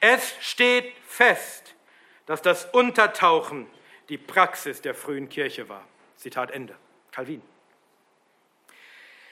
Es 0.00 0.34
steht 0.40 0.92
fest, 1.06 1.74
dass 2.26 2.42
das 2.42 2.64
Untertauchen 2.66 3.66
die 4.10 4.18
Praxis 4.18 4.82
der 4.82 4.94
frühen 4.94 5.28
Kirche 5.28 5.68
war. 5.68 5.86
Zitat 6.16 6.50
Ende. 6.50 6.74
Calvin. 7.12 7.42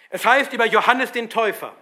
Es 0.09 0.25
heißt 0.25 0.53
über 0.53 0.65
Johannes 0.65 1.13
den 1.13 1.29
Täufer, 1.29 1.75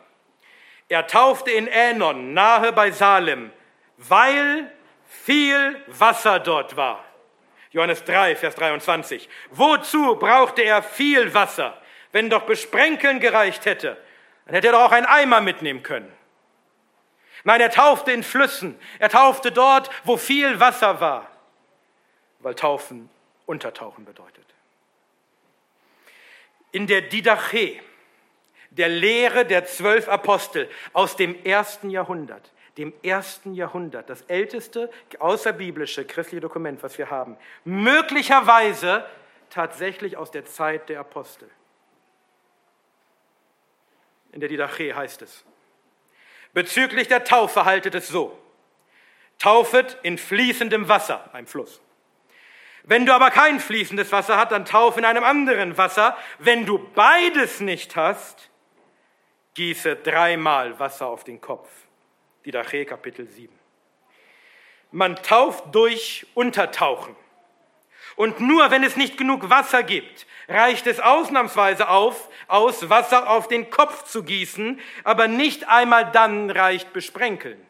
er 0.88 1.06
taufte 1.06 1.50
in 1.50 1.68
Änon, 1.68 2.32
nahe 2.32 2.72
bei 2.72 2.90
Salem, 2.90 3.52
weil 3.98 4.72
viel 5.06 5.80
Wasser 5.86 6.40
dort 6.40 6.76
war. 6.76 7.04
Johannes 7.70 8.04
3, 8.04 8.34
Vers 8.36 8.54
23. 8.54 9.28
Wozu 9.50 10.16
brauchte 10.16 10.62
er 10.62 10.82
viel 10.82 11.34
Wasser? 11.34 11.80
Wenn 12.12 12.30
doch 12.30 12.42
Besprenkeln 12.42 13.20
gereicht 13.20 13.66
hätte, 13.66 13.96
dann 14.46 14.54
hätte 14.54 14.68
er 14.68 14.72
doch 14.72 14.84
auch 14.84 14.92
einen 14.92 15.06
Eimer 15.06 15.40
mitnehmen 15.40 15.82
können. 15.82 16.10
Nein, 17.44 17.60
er 17.60 17.70
taufte 17.70 18.12
in 18.12 18.22
Flüssen. 18.22 18.78
Er 18.98 19.08
taufte 19.08 19.52
dort, 19.52 19.90
wo 20.04 20.16
viel 20.16 20.58
Wasser 20.60 21.00
war 21.00 21.35
weil 22.46 22.54
Taufen 22.54 23.10
Untertauchen 23.46 24.04
bedeutet. 24.04 24.44
In 26.70 26.86
der 26.86 27.00
Didache, 27.00 27.80
der 28.70 28.88
Lehre 28.88 29.44
der 29.44 29.66
zwölf 29.66 30.08
Apostel 30.08 30.70
aus 30.92 31.16
dem 31.16 31.44
ersten 31.44 31.90
Jahrhundert, 31.90 32.52
dem 32.78 32.92
ersten 33.02 33.52
Jahrhundert, 33.54 34.08
das 34.08 34.22
älteste 34.28 34.92
außerbiblische 35.18 36.04
christliche 36.04 36.40
Dokument, 36.40 36.80
was 36.84 36.96
wir 36.98 37.10
haben, 37.10 37.36
möglicherweise 37.64 39.04
tatsächlich 39.50 40.16
aus 40.16 40.30
der 40.30 40.44
Zeit 40.44 40.88
der 40.88 41.00
Apostel. 41.00 41.50
In 44.30 44.38
der 44.38 44.48
Didache 44.48 44.94
heißt 44.94 45.20
es, 45.22 45.44
bezüglich 46.52 47.08
der 47.08 47.24
Taufe 47.24 47.64
haltet 47.64 47.96
es 47.96 48.06
so, 48.06 48.38
taufet 49.40 49.98
in 50.04 50.16
fließendem 50.16 50.88
Wasser, 50.88 51.34
einem 51.34 51.48
Fluss. 51.48 51.80
Wenn 52.86 53.04
du 53.04 53.12
aber 53.12 53.30
kein 53.30 53.58
fließendes 53.58 54.12
Wasser 54.12 54.36
hast, 54.36 54.52
dann 54.52 54.64
tauf 54.64 54.96
in 54.96 55.04
einem 55.04 55.24
anderen 55.24 55.76
Wasser. 55.76 56.16
Wenn 56.38 56.64
du 56.66 56.78
beides 56.78 57.58
nicht 57.58 57.96
hast, 57.96 58.48
gieße 59.54 59.96
dreimal 59.96 60.78
Wasser 60.78 61.06
auf 61.08 61.24
den 61.24 61.40
Kopf. 61.40 61.68
Didache 62.44 62.84
Kapitel 62.84 63.28
7. 63.28 63.52
Man 64.92 65.16
tauft 65.16 65.74
durch 65.74 66.28
Untertauchen. 66.34 67.16
Und 68.14 68.38
nur 68.38 68.70
wenn 68.70 68.84
es 68.84 68.96
nicht 68.96 69.18
genug 69.18 69.50
Wasser 69.50 69.82
gibt, 69.82 70.24
reicht 70.48 70.86
es 70.86 71.00
ausnahmsweise 71.00 71.88
auf, 71.88 72.28
aus 72.46 72.88
Wasser 72.88 73.28
auf 73.28 73.48
den 73.48 73.68
Kopf 73.68 74.04
zu 74.04 74.22
gießen, 74.22 74.80
aber 75.02 75.26
nicht 75.26 75.68
einmal 75.68 76.12
dann 76.12 76.50
reicht 76.50 76.92
Besprenkeln. 76.92 77.65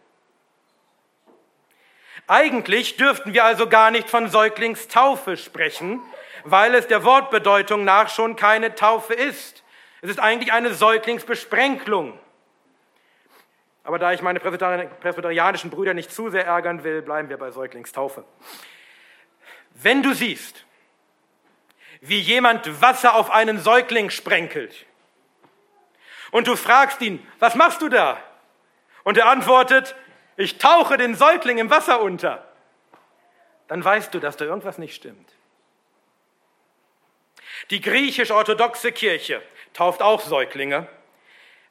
Eigentlich 2.28 2.96
dürften 2.96 3.34
wir 3.34 3.44
also 3.44 3.68
gar 3.68 3.90
nicht 3.90 4.10
von 4.10 4.28
Säuglingstaufe 4.28 5.36
sprechen, 5.36 6.02
weil 6.44 6.74
es 6.74 6.88
der 6.88 7.04
Wortbedeutung 7.04 7.84
nach 7.84 8.08
schon 8.08 8.34
keine 8.36 8.74
Taufe 8.74 9.14
ist. 9.14 9.62
Es 10.02 10.10
ist 10.10 10.18
eigentlich 10.18 10.52
eine 10.52 10.74
Säuglingsbesprenkelung. 10.74 12.18
Aber 13.84 14.00
da 14.00 14.12
ich 14.12 14.22
meine 14.22 14.40
presbyterianischen 14.40 15.70
Brüder 15.70 15.94
nicht 15.94 16.12
zu 16.12 16.28
sehr 16.28 16.44
ärgern 16.44 16.82
will, 16.82 17.02
bleiben 17.02 17.28
wir 17.28 17.38
bei 17.38 17.52
Säuglingstaufe. 17.52 18.24
Wenn 19.74 20.02
du 20.02 20.12
siehst, 20.12 20.64
wie 22.00 22.18
jemand 22.18 22.82
Wasser 22.82 23.14
auf 23.14 23.30
einen 23.30 23.60
Säugling 23.60 24.10
sprenkelt 24.10 24.86
und 26.32 26.48
du 26.48 26.56
fragst 26.56 27.00
ihn, 27.00 27.24
was 27.38 27.54
machst 27.54 27.82
du 27.82 27.88
da? 27.88 28.18
Und 29.04 29.16
er 29.16 29.28
antwortet, 29.28 29.94
ich 30.36 30.58
tauche 30.58 30.96
den 30.96 31.14
Säugling 31.14 31.58
im 31.58 31.70
Wasser 31.70 32.00
unter, 32.00 32.46
dann 33.68 33.84
weißt 33.84 34.12
du, 34.14 34.20
dass 34.20 34.36
da 34.36 34.44
irgendwas 34.44 34.78
nicht 34.78 34.94
stimmt. 34.94 35.32
Die 37.70 37.80
griechisch-orthodoxe 37.80 38.92
Kirche 38.92 39.42
tauft 39.72 40.02
auch 40.02 40.20
Säuglinge, 40.20 40.86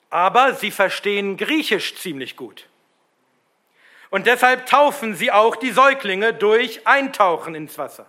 aber 0.09 0.53
sie 0.53 0.71
verstehen 0.71 1.37
Griechisch 1.37 1.95
ziemlich 1.95 2.35
gut. 2.35 2.67
Und 4.09 4.27
deshalb 4.27 4.65
taufen 4.65 5.15
sie 5.15 5.31
auch 5.31 5.55
die 5.55 5.71
Säuglinge 5.71 6.33
durch 6.33 6.85
Eintauchen 6.87 7.55
ins 7.55 7.77
Wasser. 7.77 8.07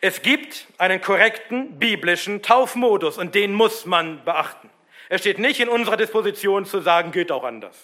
Es 0.00 0.22
gibt 0.22 0.66
einen 0.78 1.00
korrekten 1.00 1.78
biblischen 1.78 2.42
Taufmodus 2.42 3.18
und 3.18 3.34
den 3.34 3.52
muss 3.52 3.84
man 3.84 4.24
beachten. 4.24 4.70
Es 5.08 5.22
steht 5.22 5.38
nicht 5.38 5.60
in 5.60 5.68
unserer 5.68 5.96
Disposition 5.96 6.64
zu 6.66 6.80
sagen, 6.80 7.10
geht 7.10 7.32
auch 7.32 7.44
anders. 7.44 7.76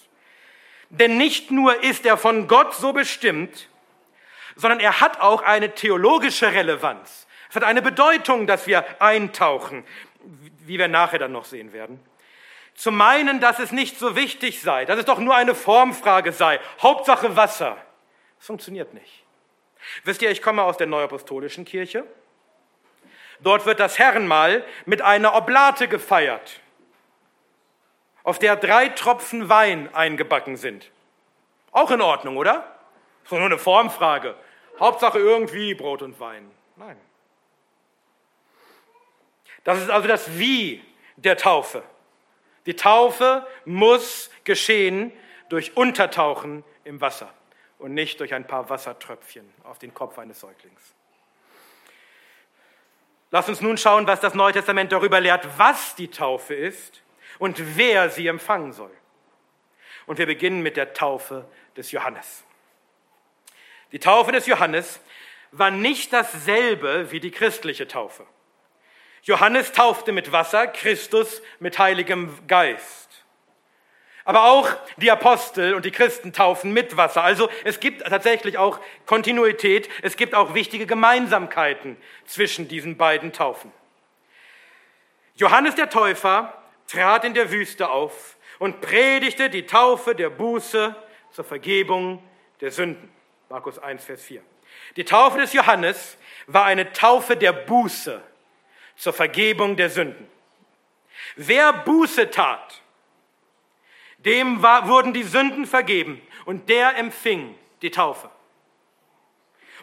Denn 0.99 1.17
nicht 1.17 1.51
nur 1.51 1.83
ist 1.83 2.07
er 2.07 2.17
von 2.17 2.47
Gott 2.47 2.75
so 2.75 2.93
bestimmt, 2.93 3.69
sondern 4.55 4.79
er 4.79 5.01
hat 5.01 5.21
auch 5.21 5.43
eine 5.43 5.75
theologische 5.75 6.53
Relevanz. 6.53 7.27
Es 7.51 7.57
hat 7.57 7.65
eine 7.65 7.83
Bedeutung, 7.83 8.47
dass 8.47 8.69
wir 8.69 8.85
eintauchen, 9.03 9.85
wie 10.61 10.79
wir 10.79 10.87
nachher 10.87 11.19
dann 11.19 11.33
noch 11.33 11.47
sehen 11.47 11.73
werden. 11.73 12.01
Zu 12.75 12.93
meinen, 12.93 13.41
dass 13.41 13.59
es 13.59 13.73
nicht 13.73 13.99
so 13.99 14.15
wichtig 14.15 14.63
sei, 14.63 14.85
dass 14.85 14.99
es 14.99 15.05
doch 15.05 15.19
nur 15.19 15.35
eine 15.35 15.55
Formfrage 15.55 16.33
sei, 16.33 16.61
Hauptsache 16.81 17.37
Wasser, 17.37 17.77
das 18.39 18.47
funktioniert 18.47 18.95
nicht. 18.95 19.25
Wisst 20.05 20.23
ihr, 20.23 20.31
ich 20.31 20.43
komme 20.43 20.63
aus 20.63 20.77
der 20.77 20.87
Neuapostolischen 20.87 21.65
Kirche. 21.65 22.05
Dort 23.41 23.67
wird 23.67 23.81
das 23.81 23.99
Herrenmahl 23.99 24.65
mit 24.87 25.03
einer 25.03 25.35
Oblate 25.35 25.89
gefeiert 25.89 26.61
auf 28.25 28.39
der 28.39 28.57
drei 28.57 28.89
Tropfen 28.89 29.49
Wein 29.49 29.95
eingebacken 29.95 30.57
sind. 30.57 30.91
Auch 31.71 31.91
in 31.91 32.01
Ordnung, 32.01 32.37
oder? 32.37 32.79
Das 33.23 33.33
ist 33.33 33.39
nur 33.39 33.47
eine 33.47 33.59
Formfrage. 33.59 34.35
Hauptsache 34.81 35.19
irgendwie 35.19 35.75
Brot 35.75 36.03
und 36.03 36.19
Wein. 36.19 36.51
Nein. 36.77 36.97
Das 39.63 39.81
ist 39.81 39.91
also 39.91 40.09
das 40.09 40.39
Wie 40.39 40.83
der 41.17 41.37
Taufe. 41.37 41.83
Die 42.67 42.75
Taufe 42.75 43.47
muss 43.65 44.31
geschehen 44.45 45.13
durch 45.49 45.77
Untertauchen 45.77 46.65
im 46.85 47.01
Wasser 47.01 47.33
und 47.79 47.93
nicht 47.95 48.21
durch 48.21 48.35
ein 48.35 48.47
paar 48.47 48.69
Wassertröpfchen 48.71 49.49
auf 49.65 49.79
den 49.79 49.93
Kopf 49.93 50.19
eines 50.19 50.41
Säuglings. 50.41 50.95
Lass 53.31 53.49
uns 53.49 53.61
nun 53.61 53.77
schauen, 53.77 54.07
was 54.07 54.21
das 54.21 54.35
Neue 54.35 54.53
Testament 54.53 54.93
darüber 54.93 55.21
lehrt, 55.21 55.47
was 55.59 55.95
die 55.95 56.09
Taufe 56.09 56.55
ist 56.55 57.04
und 57.39 57.77
wer 57.77 58.11
sie 58.11 58.27
empfangen 58.27 58.73
soll. 58.73 58.91
Und 60.07 60.19
wir 60.19 60.27
beginnen 60.27 60.63
mit 60.63 60.77
der 60.77 60.93
Taufe 60.93 61.49
des 61.77 61.91
Johannes. 61.93 62.45
Die 63.93 63.99
Taufe 63.99 64.33
des 64.33 64.47
Johannes 64.47 65.01
war 65.53 65.71
nicht 65.71 66.13
dasselbe 66.13 67.11
wie 67.11 67.21
die 67.21 67.31
christliche 67.31 67.87
Taufe. 67.87 68.27
Johannes 69.23 69.73
taufte 69.73 70.13
mit 70.13 70.33
Wasser, 70.33 70.67
Christus 70.67 71.41
mit 71.59 71.79
Heiligem 71.79 72.37
Geist. 72.47 73.25
Aber 74.27 74.45
auch 74.45 74.69
die 74.97 75.11
Apostel 75.11 75.75
und 75.75 75.85
die 75.85 75.91
Christen 75.91 76.33
taufen 76.33 76.73
mit 76.73 76.97
Wasser. 76.97 77.23
Also 77.23 77.51
es 77.65 77.79
gibt 77.79 78.03
tatsächlich 78.07 78.59
auch 78.59 78.81
Kontinuität, 79.07 79.89
es 80.03 80.17
gibt 80.17 80.35
auch 80.35 80.55
wichtige 80.55 80.87
Gemeinsamkeiten 80.87 81.97
zwischen 82.25 82.69
diesen 82.69 82.97
beiden 82.97 83.33
Taufen. 83.33 83.71
Johannes 85.37 85.75
der 85.75 85.91
Täufer 85.91 86.64
trat 86.87 87.25
in 87.25 87.35
der 87.35 87.51
Wüste 87.51 87.91
auf 87.91 88.37
und 88.59 88.81
predigte 88.81 89.51
die 89.51 89.67
Taufe 89.67 90.15
der 90.15 90.31
Buße 90.31 90.95
zur 91.31 91.45
Vergebung 91.45 92.23
der 92.61 92.71
Sünden. 92.71 93.11
Markus 93.49 93.79
1, 93.79 94.05
Vers 94.05 94.23
4. 94.23 94.43
Die 94.97 95.05
Taufe 95.05 95.39
des 95.39 95.53
Johannes 95.53 96.17
war 96.47 96.65
eine 96.65 96.93
Taufe 96.93 97.37
der 97.37 97.53
Buße 97.53 98.23
zur 98.97 99.13
Vergebung 99.13 99.77
der 99.77 99.91
Sünden. 99.91 100.29
Wer 101.37 101.73
Buße 101.73 102.31
tat, 102.31 102.83
dem 104.19 104.63
war, 104.63 104.89
wurden 104.89 105.13
die 105.13 105.23
Sünden 105.23 105.67
vergeben 105.67 106.21
und 106.45 106.69
der 106.69 106.97
empfing 106.97 107.55
die 107.83 107.91
Taufe. 107.91 108.31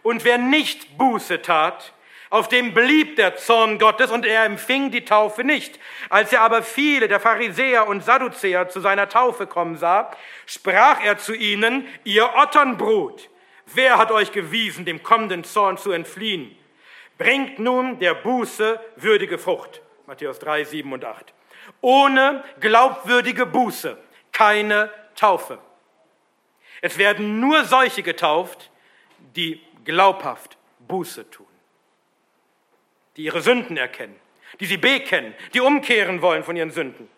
Und 0.01 0.23
wer 0.23 0.37
nicht 0.37 0.97
Buße 0.97 1.41
tat, 1.41 1.93
auf 2.31 2.47
dem 2.47 2.73
blieb 2.73 3.17
der 3.17 3.35
Zorn 3.35 3.77
Gottes 3.77 4.09
und 4.09 4.25
er 4.25 4.45
empfing 4.45 4.89
die 4.89 5.03
Taufe 5.03 5.43
nicht. 5.43 5.77
Als 6.09 6.31
er 6.31 6.41
aber 6.41 6.63
viele 6.63 7.09
der 7.09 7.19
Pharisäer 7.19 7.87
und 7.87 8.05
Sadduzäer 8.05 8.69
zu 8.69 8.79
seiner 8.79 9.09
Taufe 9.09 9.47
kommen 9.47 9.75
sah, 9.75 10.09
sprach 10.45 11.03
er 11.03 11.17
zu 11.17 11.33
ihnen, 11.33 11.85
ihr 12.05 12.33
Otternbrut, 12.35 13.29
wer 13.73 13.97
hat 13.97 14.11
euch 14.11 14.31
gewiesen, 14.31 14.85
dem 14.85 15.03
kommenden 15.03 15.43
Zorn 15.43 15.77
zu 15.77 15.91
entfliehen? 15.91 16.57
Bringt 17.17 17.59
nun 17.59 17.99
der 17.99 18.13
Buße 18.13 18.79
würdige 18.95 19.37
Frucht. 19.37 19.81
Matthäus 20.07 20.39
3, 20.39 20.63
7 20.63 20.93
und 20.93 21.03
8. 21.03 21.33
Ohne 21.81 22.45
glaubwürdige 22.61 23.45
Buße 23.45 23.97
keine 24.31 24.89
Taufe. 25.15 25.59
Es 26.79 26.97
werden 26.97 27.41
nur 27.41 27.65
solche 27.65 28.03
getauft, 28.03 28.71
die 29.35 29.61
glaubhaft 29.83 30.57
Buße 30.79 31.29
tun 31.29 31.50
die 33.17 33.23
ihre 33.23 33.41
Sünden 33.41 33.77
erkennen, 33.77 34.15
die 34.59 34.65
sie 34.65 34.77
bekennen, 34.77 35.33
die 35.53 35.61
umkehren 35.61 36.21
wollen 36.21 36.43
von 36.43 36.55
ihren 36.55 36.71
Sünden. 36.71 37.09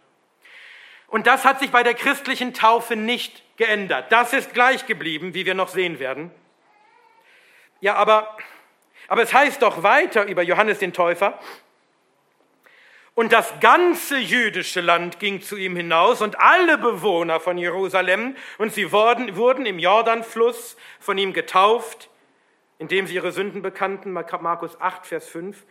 Und 1.08 1.28
das 1.28 1.46
hat 1.46 1.60
sich 1.60 1.70
bei 1.70 1.84
der 1.84 1.94
christlichen 1.94 2.54
Taufe 2.54 2.96
nicht 2.96 3.44
geändert. 3.58 4.12
Das 4.12 4.34
ist 4.34 4.54
gleich 4.54 4.88
geblieben, 4.88 5.34
wie 5.34 5.46
wir 5.46 5.54
noch 5.54 5.70
sehen 5.70 6.00
werden. 6.00 6.32
Ja, 7.82 7.96
aber, 7.96 8.38
aber 9.08 9.22
es 9.22 9.34
heißt 9.34 9.62
doch 9.62 9.84
weiter 9.84 10.26
über 10.26 10.42
Johannes 10.42 10.80
den 10.80 10.94
Täufer, 10.94 11.40
und 13.16 13.32
das 13.32 13.54
ganze 13.60 14.18
jüdische 14.18 14.82
Land 14.82 15.20
ging 15.20 15.42
zu 15.42 15.56
ihm 15.56 15.76
hinaus 15.76 16.22
und 16.22 16.40
alle 16.40 16.80
Bewohner 16.80 17.40
von 17.40 17.60
Jerusalem 17.60 18.36
und 18.58 18.74
sie 18.74 18.92
wurden, 18.92 19.36
wurden 19.36 19.68
im 19.68 19.78
Jordanfluss 19.78 20.76
von 21.00 21.20
ihm 21.20 21.32
getauft, 21.32 22.10
indem 22.84 23.08
sie 23.08 23.16
ihre 23.16 23.32
Sünden 23.32 23.62
bekannten, 23.62 24.12
Markus 24.12 24.80
8, 24.82 25.06
Vers 25.06 25.30
5. 25.30 25.64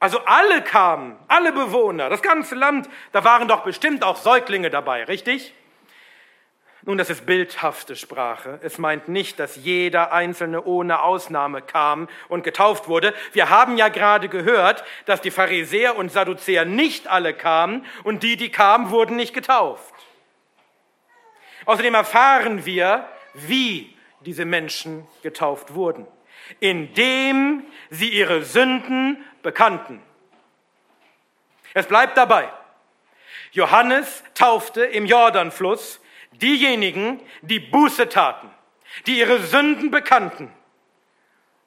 Also 0.00 0.18
alle 0.24 0.62
kamen, 0.62 1.16
alle 1.28 1.52
Bewohner, 1.52 2.10
das 2.10 2.20
ganze 2.20 2.56
Land, 2.56 2.88
da 3.12 3.22
waren 3.22 3.46
doch 3.46 3.62
bestimmt 3.62 4.02
auch 4.02 4.16
Säuglinge 4.16 4.68
dabei, 4.68 5.04
richtig? 5.04 5.54
Nun, 6.84 6.98
das 6.98 7.10
ist 7.10 7.26
bildhafte 7.26 7.94
Sprache. 7.94 8.58
Es 8.62 8.78
meint 8.78 9.06
nicht, 9.06 9.38
dass 9.38 9.54
jeder 9.54 10.12
Einzelne 10.12 10.64
ohne 10.64 11.02
Ausnahme 11.02 11.62
kam 11.62 12.08
und 12.28 12.42
getauft 12.42 12.88
wurde. 12.88 13.14
Wir 13.32 13.50
haben 13.50 13.76
ja 13.76 13.86
gerade 13.86 14.28
gehört, 14.28 14.82
dass 15.04 15.20
die 15.20 15.30
Pharisäer 15.30 15.94
und 15.96 16.10
Sadduzäer 16.10 16.64
nicht 16.64 17.06
alle 17.06 17.34
kamen 17.34 17.86
und 18.02 18.24
die, 18.24 18.36
die 18.36 18.50
kamen, 18.50 18.90
wurden 18.90 19.14
nicht 19.14 19.32
getauft. 19.32 19.94
Außerdem 21.66 21.94
erfahren 21.94 22.66
wir, 22.66 23.06
wie 23.34 23.96
diese 24.24 24.44
Menschen 24.44 25.06
getauft 25.22 25.74
wurden. 25.74 26.08
Indem 26.60 27.64
sie 27.90 28.08
ihre 28.08 28.44
Sünden 28.44 29.24
bekannten. 29.42 30.02
Es 31.74 31.86
bleibt 31.86 32.16
dabei. 32.16 32.50
Johannes 33.52 34.24
taufte 34.34 34.84
im 34.84 35.06
Jordanfluss 35.06 36.00
diejenigen, 36.32 37.20
die 37.42 37.60
Buße 37.60 38.08
taten, 38.08 38.50
die 39.06 39.18
ihre 39.18 39.40
Sünden 39.40 39.90
bekannten, 39.90 40.52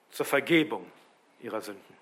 zur 0.09 0.25
Vergebung 0.25 0.85
ihrer 1.41 1.61
Sünden. 1.61 1.95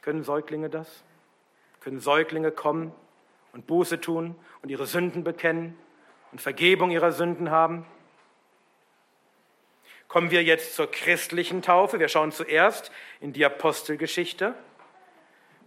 Können 0.00 0.24
Säuglinge 0.24 0.68
das? 0.68 1.04
Können 1.80 2.00
Säuglinge 2.00 2.50
kommen 2.50 2.92
und 3.52 3.66
Buße 3.66 4.00
tun 4.00 4.34
und 4.62 4.68
ihre 4.68 4.86
Sünden 4.86 5.22
bekennen 5.22 5.78
und 6.32 6.40
Vergebung 6.40 6.90
ihrer 6.90 7.12
Sünden 7.12 7.50
haben? 7.50 7.86
Kommen 10.12 10.30
wir 10.30 10.42
jetzt 10.42 10.74
zur 10.74 10.90
christlichen 10.90 11.62
Taufe. 11.62 11.98
Wir 11.98 12.08
schauen 12.08 12.32
zuerst 12.32 12.92
in 13.22 13.32
die 13.32 13.46
Apostelgeschichte, 13.46 14.54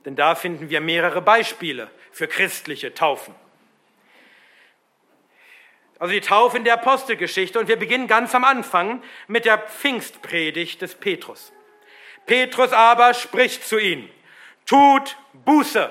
denn 0.05 0.15
da 0.15 0.36
finden 0.36 0.69
wir 0.69 0.81
mehrere 0.81 1.23
Beispiele 1.23 1.89
für 2.12 2.27
christliche 2.27 2.93
Taufen. 2.93 3.34
Also 5.97 6.13
die 6.13 6.21
Taufe 6.21 6.58
in 6.58 6.63
der 6.63 6.75
Apostelgeschichte 6.75 7.60
und 7.60 7.67
wir 7.69 7.77
beginnen 7.77 8.05
ganz 8.05 8.36
am 8.36 8.43
Anfang 8.43 9.01
mit 9.27 9.45
der 9.45 9.58
Pfingstpredigt 9.58 10.79
des 10.79 10.93
Petrus. 10.93 11.51
Petrus 12.27 12.71
aber 12.71 13.15
spricht 13.15 13.67
zu 13.67 13.79
ihnen, 13.79 14.08
tut 14.67 15.17
Buße 15.34 15.89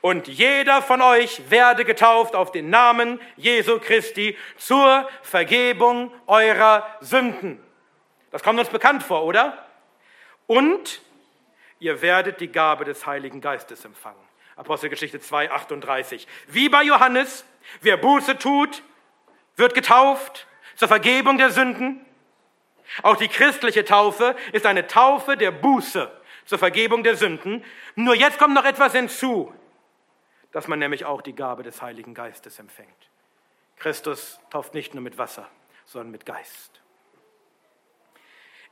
und 0.00 0.28
jeder 0.28 0.80
von 0.82 1.02
euch 1.02 1.50
werde 1.50 1.84
getauft 1.84 2.34
auf 2.34 2.52
den 2.52 2.70
Namen 2.70 3.20
Jesu 3.36 3.78
Christi 3.78 4.36
zur 4.56 5.08
Vergebung 5.22 6.12
eurer 6.26 6.86
Sünden. 7.00 7.60
Das 8.30 8.42
kommt 8.42 8.58
uns 8.58 8.70
bekannt 8.70 9.02
vor, 9.02 9.24
oder? 9.24 9.66
Und 10.46 11.02
ihr 11.80 12.00
werdet 12.00 12.40
die 12.40 12.50
Gabe 12.50 12.84
des 12.84 13.06
Heiligen 13.06 13.40
Geistes 13.40 13.84
empfangen. 13.84 14.20
Apostelgeschichte 14.56 15.20
2, 15.20 15.50
38. 15.50 16.26
Wie 16.48 16.68
bei 16.68 16.82
Johannes, 16.82 17.44
wer 17.80 17.96
Buße 17.96 18.38
tut, 18.38 18.82
wird 19.56 19.74
getauft 19.74 20.46
zur 20.76 20.88
Vergebung 20.88 21.36
der 21.36 21.50
Sünden. 21.50 22.04
Auch 23.02 23.16
die 23.16 23.28
christliche 23.28 23.84
Taufe 23.84 24.34
ist 24.52 24.66
eine 24.66 24.86
Taufe 24.86 25.36
der 25.36 25.50
Buße 25.50 26.10
zur 26.46 26.58
Vergebung 26.58 27.02
der 27.02 27.16
Sünden. 27.16 27.64
Nur 27.94 28.14
jetzt 28.14 28.38
kommt 28.38 28.54
noch 28.54 28.64
etwas 28.64 28.92
hinzu 28.92 29.52
dass 30.52 30.68
man 30.68 30.78
nämlich 30.78 31.04
auch 31.04 31.22
die 31.22 31.34
Gabe 31.34 31.62
des 31.62 31.82
Heiligen 31.82 32.14
Geistes 32.14 32.58
empfängt. 32.58 33.10
Christus 33.76 34.38
tauft 34.50 34.74
nicht 34.74 34.94
nur 34.94 35.02
mit 35.02 35.18
Wasser, 35.18 35.48
sondern 35.84 36.10
mit 36.10 36.26
Geist. 36.26 36.80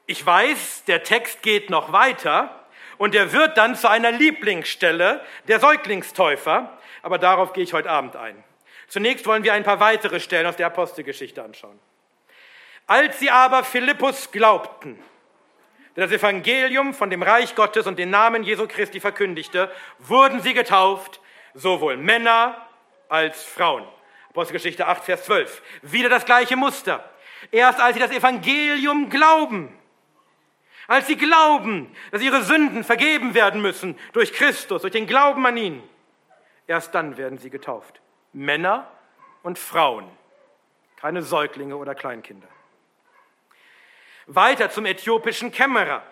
Ich 0.07 0.25
weiß, 0.25 0.85
der 0.85 1.03
Text 1.03 1.43
geht 1.43 1.71
noch 1.71 1.93
weiter 1.93 2.67
und 2.97 3.15
er 3.15 3.33
wird 3.33 3.57
dann 3.57 3.77
zu 3.77 3.89
einer 3.89 4.11
Lieblingsstelle 4.11 5.25
der 5.47 5.61
Säuglingstäufer, 5.61 6.79
aber 7.03 7.19
darauf 7.19 7.53
gehe 7.53 7.65
ich 7.65 7.73
heute 7.73 7.91
Abend 7.91 8.17
ein. 8.17 8.43
Zunächst 8.89 9.27
wollen 9.27 9.45
wir 9.45 9.53
ein 9.53 9.65
paar 9.65 9.81
weitere 9.81 10.19
Stellen 10.19 10.47
aus 10.47 10.57
der 10.57 10.67
Apostelgeschichte 10.67 11.43
anschauen. 11.43 11.79
Als 12.87 13.19
sie 13.19 13.31
aber 13.31 13.65
Philippus 13.65 14.31
glaubten, 14.31 14.99
der 15.95 16.07
das 16.07 16.17
Evangelium 16.17 16.95
von 16.95 17.11
dem 17.11 17.23
Reich 17.23 17.55
Gottes 17.55 17.87
und 17.87 17.99
den 17.99 18.09
Namen 18.09 18.45
Jesu 18.45 18.67
Christi 18.67 19.01
verkündigte, 19.01 19.71
wurden 19.99 20.41
sie 20.41 20.55
getauft, 20.55 21.21
sowohl 21.59 21.97
Männer 21.97 22.57
als 23.09 23.43
Frauen. 23.43 23.85
Apostelgeschichte 24.31 24.87
8, 24.87 25.05
Vers 25.05 25.25
12. 25.25 25.63
Wieder 25.83 26.09
das 26.09 26.25
gleiche 26.25 26.57
Muster. 26.57 27.09
Erst 27.51 27.81
als 27.81 27.95
sie 27.95 28.01
das 28.01 28.11
Evangelium 28.11 29.11
glauben, 29.11 29.77
als 30.87 31.07
sie 31.07 31.17
glauben, 31.17 31.95
dass 32.11 32.23
ihre 32.23 32.43
Sünden 32.43 32.85
vergeben 32.85 33.35
werden 33.35 33.61
müssen 33.61 33.99
durch 34.13 34.33
Christus, 34.33 34.83
durch 34.83 34.93
den 34.93 35.07
Glauben 35.07 35.45
an 35.47 35.57
ihn, 35.57 35.83
erst 36.67 36.95
dann 36.95 37.17
werden 37.17 37.39
sie 37.39 37.51
getauft. 37.51 38.01
Männer 38.33 38.91
und 39.43 39.59
Frauen, 39.59 40.09
keine 40.97 41.23
Säuglinge 41.23 41.77
oder 41.77 41.95
Kleinkinder. 41.95 42.49
Weiter 44.27 44.71
zum 44.71 44.87
äthiopischen 44.87 45.53
Kämmerer. 45.53 46.03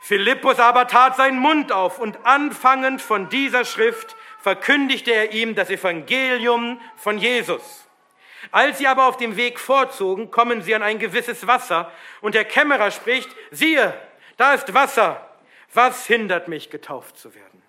Philippus 0.00 0.58
aber 0.58 0.86
tat 0.86 1.16
seinen 1.16 1.38
Mund 1.38 1.72
auf 1.72 1.98
und 1.98 2.24
anfangend 2.24 3.02
von 3.02 3.28
dieser 3.28 3.64
Schrift 3.64 4.16
verkündigte 4.48 5.10
er 5.10 5.32
ihm 5.32 5.54
das 5.54 5.68
Evangelium 5.68 6.80
von 6.96 7.18
Jesus. 7.18 7.86
Als 8.50 8.78
sie 8.78 8.86
aber 8.86 9.06
auf 9.06 9.18
dem 9.18 9.36
Weg 9.36 9.60
vorzogen, 9.60 10.30
kommen 10.30 10.62
sie 10.62 10.74
an 10.74 10.82
ein 10.82 10.98
gewisses 10.98 11.46
Wasser 11.46 11.92
und 12.22 12.34
der 12.34 12.46
Kämmerer 12.46 12.90
spricht, 12.90 13.28
siehe, 13.50 13.92
da 14.38 14.54
ist 14.54 14.72
Wasser, 14.72 15.28
was 15.74 16.06
hindert 16.06 16.48
mich, 16.48 16.70
getauft 16.70 17.18
zu 17.18 17.34
werden? 17.34 17.62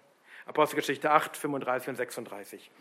Apostelgeschichte 0.46 1.12
8, 1.12 1.36
35 1.36 1.90
und 1.90 1.96
36. 1.98 2.72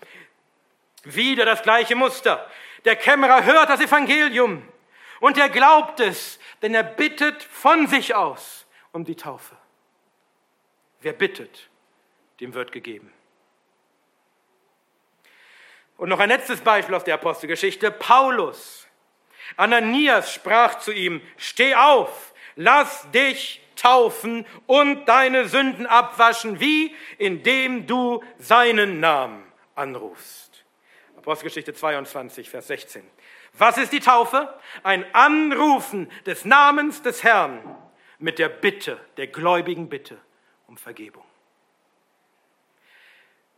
Wieder 1.03 1.45
das 1.45 1.63
gleiche 1.63 1.97
Muster. 1.97 2.49
Der 2.85 2.95
Kämmerer 2.95 3.45
hört 3.45 3.69
das 3.69 3.81
Evangelium 3.81 4.63
und 5.19 5.39
er 5.39 5.49
glaubt 5.49 5.99
es, 5.99 6.39
denn 6.63 6.73
er 6.73 6.85
bittet 6.85 7.43
von 7.43 7.89
sich 7.89 8.15
aus 8.15 8.65
um 8.93 9.05
die 9.05 9.17
Taufe. 9.17 9.57
Wer 11.01 11.15
bittet, 11.15 11.69
dem 12.39 12.55
wird 12.55 12.71
gegeben. 12.71 13.13
Und 15.99 16.09
noch 16.09 16.21
ein 16.21 16.31
letztes 16.31 16.61
Beispiel 16.61 16.95
aus 16.95 17.05
der 17.05 17.15
Apostelgeschichte. 17.15 17.91
Paulus. 17.91 18.87
Ananias 19.57 20.33
sprach 20.33 20.79
zu 20.79 20.93
ihm, 20.93 21.21
steh 21.37 21.75
auf, 21.75 22.33
lass 22.55 23.11
dich 23.11 23.61
taufen 23.77 24.47
und 24.67 25.07
deine 25.07 25.49
Sünden 25.49 25.87
abwaschen. 25.87 26.61
Wie? 26.61 26.95
Indem 27.19 27.87
du 27.87 28.23
seinen 28.39 29.01
Namen 29.01 29.45
anrufst. 29.75 30.65
Apostelgeschichte 31.17 31.75
22, 31.75 32.49
Vers 32.49 32.69
16. 32.69 33.03
Was 33.55 33.77
ist 33.77 33.93
die 33.93 34.01
Taufe? 34.01 34.55
Ein 34.85 35.05
Anrufen 35.15 36.11
des 36.27 36.45
Namens 36.45 37.03
des 37.03 37.25
Herrn 37.25 37.77
mit 38.19 38.39
der 38.39 38.49
Bitte, 38.49 39.01
der 39.17 39.27
gläubigen 39.27 39.89
Bitte 39.89 40.19
um 40.69 40.77
Vergebung. 40.77 41.25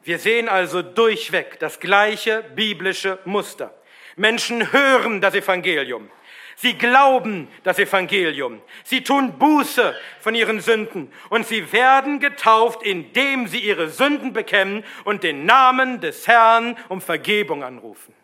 Wir 0.02 0.18
sehen 0.18 0.48
also 0.48 0.82
durchweg 0.82 1.58
das 1.58 1.80
gleiche 1.80 2.42
biblische 2.54 3.18
Muster. 3.24 3.74
Menschen 4.16 4.72
hören 4.72 5.20
das 5.20 5.34
Evangelium. 5.34 6.10
Sie 6.56 6.74
glauben 6.74 7.48
das 7.62 7.78
Evangelium. 7.78 8.60
Sie 8.84 9.02
tun 9.02 9.38
Buße 9.38 9.94
von 10.20 10.34
ihren 10.34 10.60
Sünden 10.60 11.10
und 11.30 11.46
sie 11.46 11.72
werden 11.72 12.20
getauft, 12.20 12.82
indem 12.82 13.46
sie 13.46 13.60
ihre 13.60 13.88
Sünden 13.88 14.34
bekennen 14.34 14.84
und 15.04 15.22
den 15.22 15.46
Namen 15.46 16.00
des 16.02 16.28
Herrn 16.28 16.76
um 16.90 17.00
Vergebung 17.00 17.64
anrufen. 17.64 18.14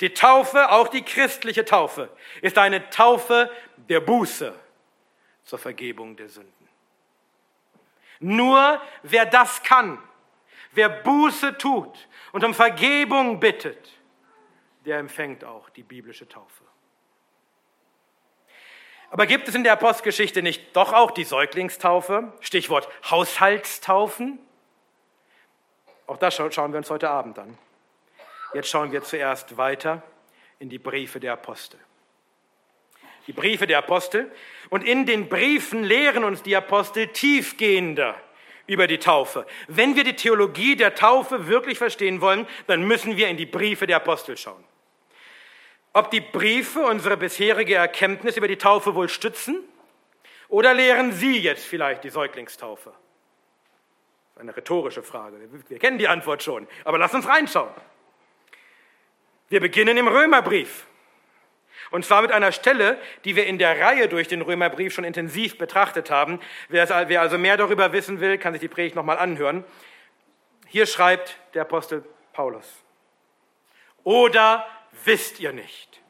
Die 0.00 0.12
Taufe, 0.12 0.70
auch 0.72 0.88
die 0.88 1.02
christliche 1.02 1.64
Taufe, 1.64 2.10
ist 2.42 2.58
eine 2.58 2.90
Taufe 2.90 3.50
der 3.76 4.00
Buße 4.00 4.54
zur 5.44 5.58
Vergebung 5.58 6.16
der 6.16 6.28
Sünden. 6.28 6.52
Nur 8.20 8.80
wer 9.02 9.24
das 9.24 9.62
kann, 9.62 9.98
Wer 10.74 10.88
Buße 10.88 11.56
tut 11.56 12.08
und 12.32 12.44
um 12.44 12.52
Vergebung 12.52 13.40
bittet, 13.40 13.90
der 14.84 14.98
empfängt 14.98 15.44
auch 15.44 15.70
die 15.70 15.82
biblische 15.82 16.28
Taufe. 16.28 16.64
Aber 19.10 19.26
gibt 19.26 19.46
es 19.46 19.54
in 19.54 19.62
der 19.62 19.74
Apostelgeschichte 19.74 20.42
nicht 20.42 20.74
doch 20.74 20.92
auch 20.92 21.12
die 21.12 21.22
Säuglingstaufe? 21.22 22.32
Stichwort 22.40 22.88
Haushaltstaufen? 23.08 24.40
Auch 26.08 26.16
das 26.16 26.34
schauen 26.34 26.72
wir 26.72 26.78
uns 26.78 26.90
heute 26.90 27.08
Abend 27.08 27.38
an. 27.38 27.56
Jetzt 28.52 28.68
schauen 28.68 28.90
wir 28.90 29.02
zuerst 29.04 29.56
weiter 29.56 30.02
in 30.58 30.68
die 30.68 30.78
Briefe 30.78 31.20
der 31.20 31.34
Apostel. 31.34 31.78
Die 33.26 33.32
Briefe 33.32 33.66
der 33.66 33.78
Apostel. 33.78 34.30
Und 34.68 34.82
in 34.82 35.06
den 35.06 35.28
Briefen 35.28 35.84
lehren 35.84 36.24
uns 36.24 36.42
die 36.42 36.56
Apostel 36.56 37.08
tiefgehender 37.08 38.20
über 38.66 38.86
die 38.86 38.98
Taufe. 38.98 39.46
Wenn 39.68 39.96
wir 39.96 40.04
die 40.04 40.16
Theologie 40.16 40.76
der 40.76 40.94
Taufe 40.94 41.46
wirklich 41.46 41.78
verstehen 41.78 42.20
wollen, 42.20 42.46
dann 42.66 42.82
müssen 42.82 43.16
wir 43.16 43.28
in 43.28 43.36
die 43.36 43.46
Briefe 43.46 43.86
der 43.86 43.96
Apostel 43.96 44.36
schauen. 44.36 44.64
Ob 45.92 46.10
die 46.10 46.20
Briefe 46.20 46.80
unsere 46.80 47.16
bisherige 47.16 47.76
Erkenntnis 47.76 48.36
über 48.36 48.48
die 48.48 48.58
Taufe 48.58 48.94
wohl 48.94 49.08
stützen 49.08 49.60
oder 50.48 50.74
lehren 50.74 51.12
sie 51.12 51.38
jetzt 51.38 51.64
vielleicht 51.64 52.04
die 52.04 52.10
Säuglingstaufe? 52.10 52.92
Eine 54.36 54.56
rhetorische 54.56 55.04
Frage. 55.04 55.36
Wir 55.68 55.78
kennen 55.78 55.98
die 55.98 56.08
Antwort 56.08 56.42
schon, 56.42 56.66
aber 56.84 56.98
lass 56.98 57.14
uns 57.14 57.28
reinschauen. 57.28 57.70
Wir 59.48 59.60
beginnen 59.60 59.96
im 59.96 60.08
Römerbrief. 60.08 60.86
Und 61.94 62.04
zwar 62.04 62.22
mit 62.22 62.32
einer 62.32 62.50
Stelle, 62.50 62.98
die 63.24 63.36
wir 63.36 63.46
in 63.46 63.56
der 63.56 63.80
Reihe 63.80 64.08
durch 64.08 64.26
den 64.26 64.42
Römerbrief 64.42 64.92
schon 64.92 65.04
intensiv 65.04 65.58
betrachtet 65.58 66.10
haben. 66.10 66.40
Wer, 66.68 66.90
also 67.20 67.38
mehr 67.38 67.56
darüber 67.56 67.92
wissen 67.92 68.18
will, 68.18 68.36
kann 68.36 68.52
sich 68.52 68.60
die 68.60 68.66
Predigt 68.66 68.96
nochmal 68.96 69.16
anhören. 69.16 69.62
Hier 70.66 70.86
schreibt 70.86 71.38
der 71.54 71.62
Apostel 71.62 72.04
Paulus. 72.32 72.66
Oder 74.02 74.66
wisst 75.04 75.38
ihr 75.38 75.52
nicht, 75.52 76.02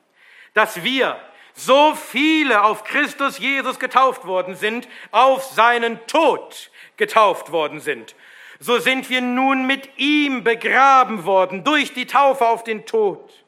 dass 0.55 0.83
wir, 0.83 1.21
so 1.53 1.95
viele 1.95 2.65
auf 2.65 2.85
Christus 2.85 3.39
Jesus 3.39 3.79
getauft 3.79 4.25
worden 4.27 4.57
sind, 4.57 4.89
auf 5.11 5.45
seinen 5.45 6.05
Tod 6.07 6.71
getauft 6.97 7.53
worden 7.53 7.81
sind, 7.81 8.17
so 8.59 8.79
sind 8.79 9.11
wir 9.11 9.21
nun 9.21 9.67
mit 9.67 9.99
ihm 9.99 10.45
begraben 10.45 11.27
worden 11.27 11.63
durch 11.63 11.93
die 11.93 12.07
Taufe 12.07 12.47
auf 12.47 12.65
den 12.65 12.87
Tod, 12.87 13.45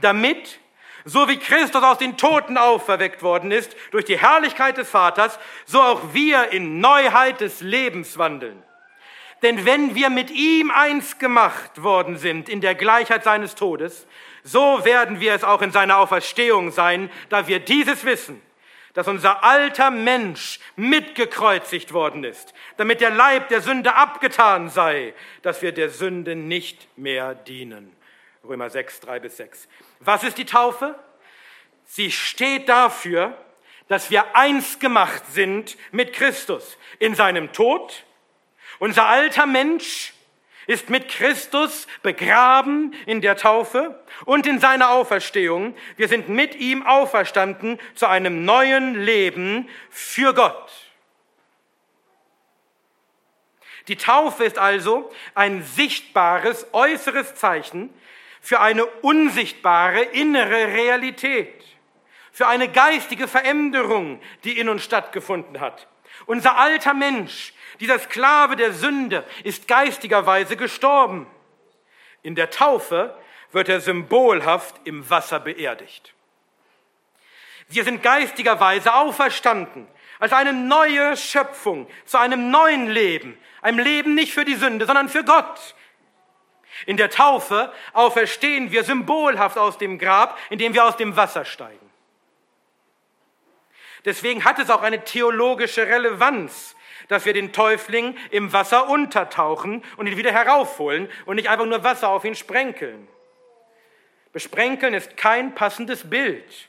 damit, 0.00 0.60
so 1.04 1.28
wie 1.28 1.38
Christus 1.38 1.82
aus 1.82 1.98
den 1.98 2.16
Toten 2.16 2.56
auferweckt 2.56 3.22
worden 3.22 3.50
ist 3.50 3.76
durch 3.90 4.04
die 4.04 4.18
Herrlichkeit 4.18 4.76
des 4.78 4.88
Vaters, 4.88 5.38
so 5.66 5.80
auch 5.80 6.00
wir 6.12 6.50
in 6.50 6.80
Neuheit 6.80 7.40
des 7.40 7.60
Lebens 7.60 8.16
wandeln. 8.18 8.62
Denn 9.42 9.66
wenn 9.66 9.94
wir 9.94 10.08
mit 10.08 10.30
ihm 10.30 10.70
eins 10.70 11.18
gemacht 11.18 11.82
worden 11.82 12.16
sind 12.16 12.48
in 12.48 12.62
der 12.62 12.74
Gleichheit 12.74 13.24
seines 13.24 13.54
Todes, 13.54 14.06
so 14.42 14.84
werden 14.84 15.20
wir 15.20 15.34
es 15.34 15.44
auch 15.44 15.60
in 15.60 15.70
seiner 15.70 15.98
Auferstehung 15.98 16.70
sein, 16.70 17.10
da 17.28 17.46
wir 17.46 17.60
dieses 17.60 18.04
wissen, 18.04 18.40
dass 18.94 19.08
unser 19.08 19.44
alter 19.44 19.90
Mensch 19.90 20.60
mitgekreuzigt 20.76 21.92
worden 21.92 22.24
ist, 22.24 22.54
damit 22.78 23.00
der 23.02 23.10
Leib 23.10 23.48
der 23.48 23.60
Sünde 23.60 23.96
abgetan 23.96 24.70
sei, 24.70 25.12
dass 25.42 25.60
wir 25.60 25.72
der 25.72 25.90
Sünde 25.90 26.36
nicht 26.36 26.88
mehr 26.96 27.34
dienen. 27.34 27.94
Römer 28.46 28.68
6, 28.68 29.00
3 29.00 29.20
bis 29.20 29.36
6. 29.38 29.68
Was 30.00 30.22
ist 30.22 30.36
die 30.36 30.44
Taufe? 30.44 30.98
Sie 31.86 32.10
steht 32.10 32.68
dafür, 32.68 33.36
dass 33.88 34.10
wir 34.10 34.36
eins 34.36 34.78
gemacht 34.78 35.22
sind 35.32 35.76
mit 35.92 36.12
Christus 36.12 36.76
in 36.98 37.14
seinem 37.14 37.52
Tod, 37.52 38.04
unser 38.78 39.06
alter 39.06 39.46
Mensch 39.46 40.12
ist 40.66 40.88
mit 40.90 41.08
Christus 41.08 41.86
begraben 42.02 42.94
in 43.06 43.20
der 43.20 43.36
Taufe 43.36 44.02
und 44.24 44.46
in 44.46 44.58
seiner 44.58 44.90
Auferstehung. 44.90 45.76
Wir 45.96 46.08
sind 46.08 46.28
mit 46.28 46.54
ihm 46.54 46.86
auferstanden 46.86 47.78
zu 47.94 48.06
einem 48.08 48.44
neuen 48.44 48.94
Leben 48.94 49.68
für 49.90 50.32
Gott. 50.34 50.72
Die 53.88 53.96
Taufe 53.96 54.44
ist 54.44 54.58
also 54.58 55.12
ein 55.34 55.62
sichtbares 55.62 56.66
äußeres 56.72 57.34
Zeichen 57.34 57.90
für 58.44 58.60
eine 58.60 58.84
unsichtbare 58.84 60.02
innere 60.02 60.68
Realität, 60.74 61.64
für 62.30 62.46
eine 62.46 62.68
geistige 62.68 63.26
Veränderung, 63.26 64.20
die 64.44 64.58
in 64.58 64.68
uns 64.68 64.84
stattgefunden 64.84 65.60
hat. 65.60 65.88
Unser 66.26 66.58
alter 66.58 66.92
Mensch 66.92 67.54
dieser 67.80 67.98
Sklave 67.98 68.56
der 68.56 68.74
Sünde 68.74 69.24
ist 69.44 69.66
geistigerweise 69.66 70.58
gestorben. 70.58 71.26
In 72.22 72.34
der 72.34 72.50
Taufe 72.50 73.16
wird 73.52 73.70
er 73.70 73.80
symbolhaft 73.80 74.78
im 74.84 75.08
Wasser 75.08 75.40
beerdigt. 75.40 76.12
Wir 77.68 77.84
sind 77.84 78.02
geistigerweise 78.02 78.92
auferstanden 78.92 79.88
als 80.18 80.34
eine 80.34 80.52
neue 80.52 81.16
Schöpfung 81.16 81.88
zu 82.04 82.18
einem 82.18 82.50
neuen 82.50 82.90
Leben, 82.90 83.38
einem 83.62 83.78
Leben 83.78 84.14
nicht 84.14 84.34
für 84.34 84.44
die 84.44 84.56
Sünde, 84.56 84.84
sondern 84.84 85.08
für 85.08 85.24
Gott. 85.24 85.74
In 86.86 86.96
der 86.96 87.10
Taufe 87.10 87.72
auferstehen 87.92 88.72
wir 88.72 88.84
symbolhaft 88.84 89.58
aus 89.58 89.78
dem 89.78 89.98
Grab, 89.98 90.38
indem 90.50 90.74
wir 90.74 90.84
aus 90.84 90.96
dem 90.96 91.16
Wasser 91.16 91.44
steigen. 91.44 91.78
Deswegen 94.04 94.44
hat 94.44 94.58
es 94.58 94.70
auch 94.70 94.82
eine 94.82 95.04
theologische 95.04 95.86
Relevanz, 95.86 96.76
dass 97.08 97.24
wir 97.24 97.32
den 97.32 97.52
Täufling 97.52 98.16
im 98.30 98.52
Wasser 98.52 98.88
untertauchen 98.88 99.82
und 99.96 100.06
ihn 100.06 100.16
wieder 100.16 100.32
heraufholen 100.32 101.08
und 101.26 101.36
nicht 101.36 101.48
einfach 101.48 101.66
nur 101.66 101.84
Wasser 101.84 102.08
auf 102.08 102.24
ihn 102.24 102.34
sprenkeln. 102.34 103.08
Besprenkeln 104.32 104.94
ist 104.94 105.16
kein 105.16 105.54
passendes 105.54 106.08
Bild 106.08 106.68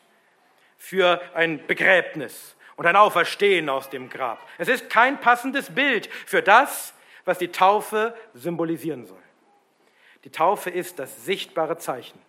für 0.77 1.21
ein 1.33 1.65
Begräbnis 1.65 2.55
und 2.75 2.85
ein 2.85 2.95
Auferstehen 2.95 3.69
aus 3.69 3.89
dem 3.89 4.09
Grab. 4.09 4.39
Es 4.57 4.67
ist 4.67 4.89
kein 4.89 5.19
passendes 5.19 5.73
Bild 5.73 6.07
für 6.25 6.41
das, 6.41 6.93
was 7.25 7.39
die 7.39 7.47
Taufe 7.47 8.15
symbolisieren 8.33 9.05
soll. 9.05 9.24
Die 10.25 10.31
Taufe 10.31 10.71
ist 10.71 10.99
das 10.99 11.23
sichtbare 11.23 11.77
Zeichen 11.77 12.19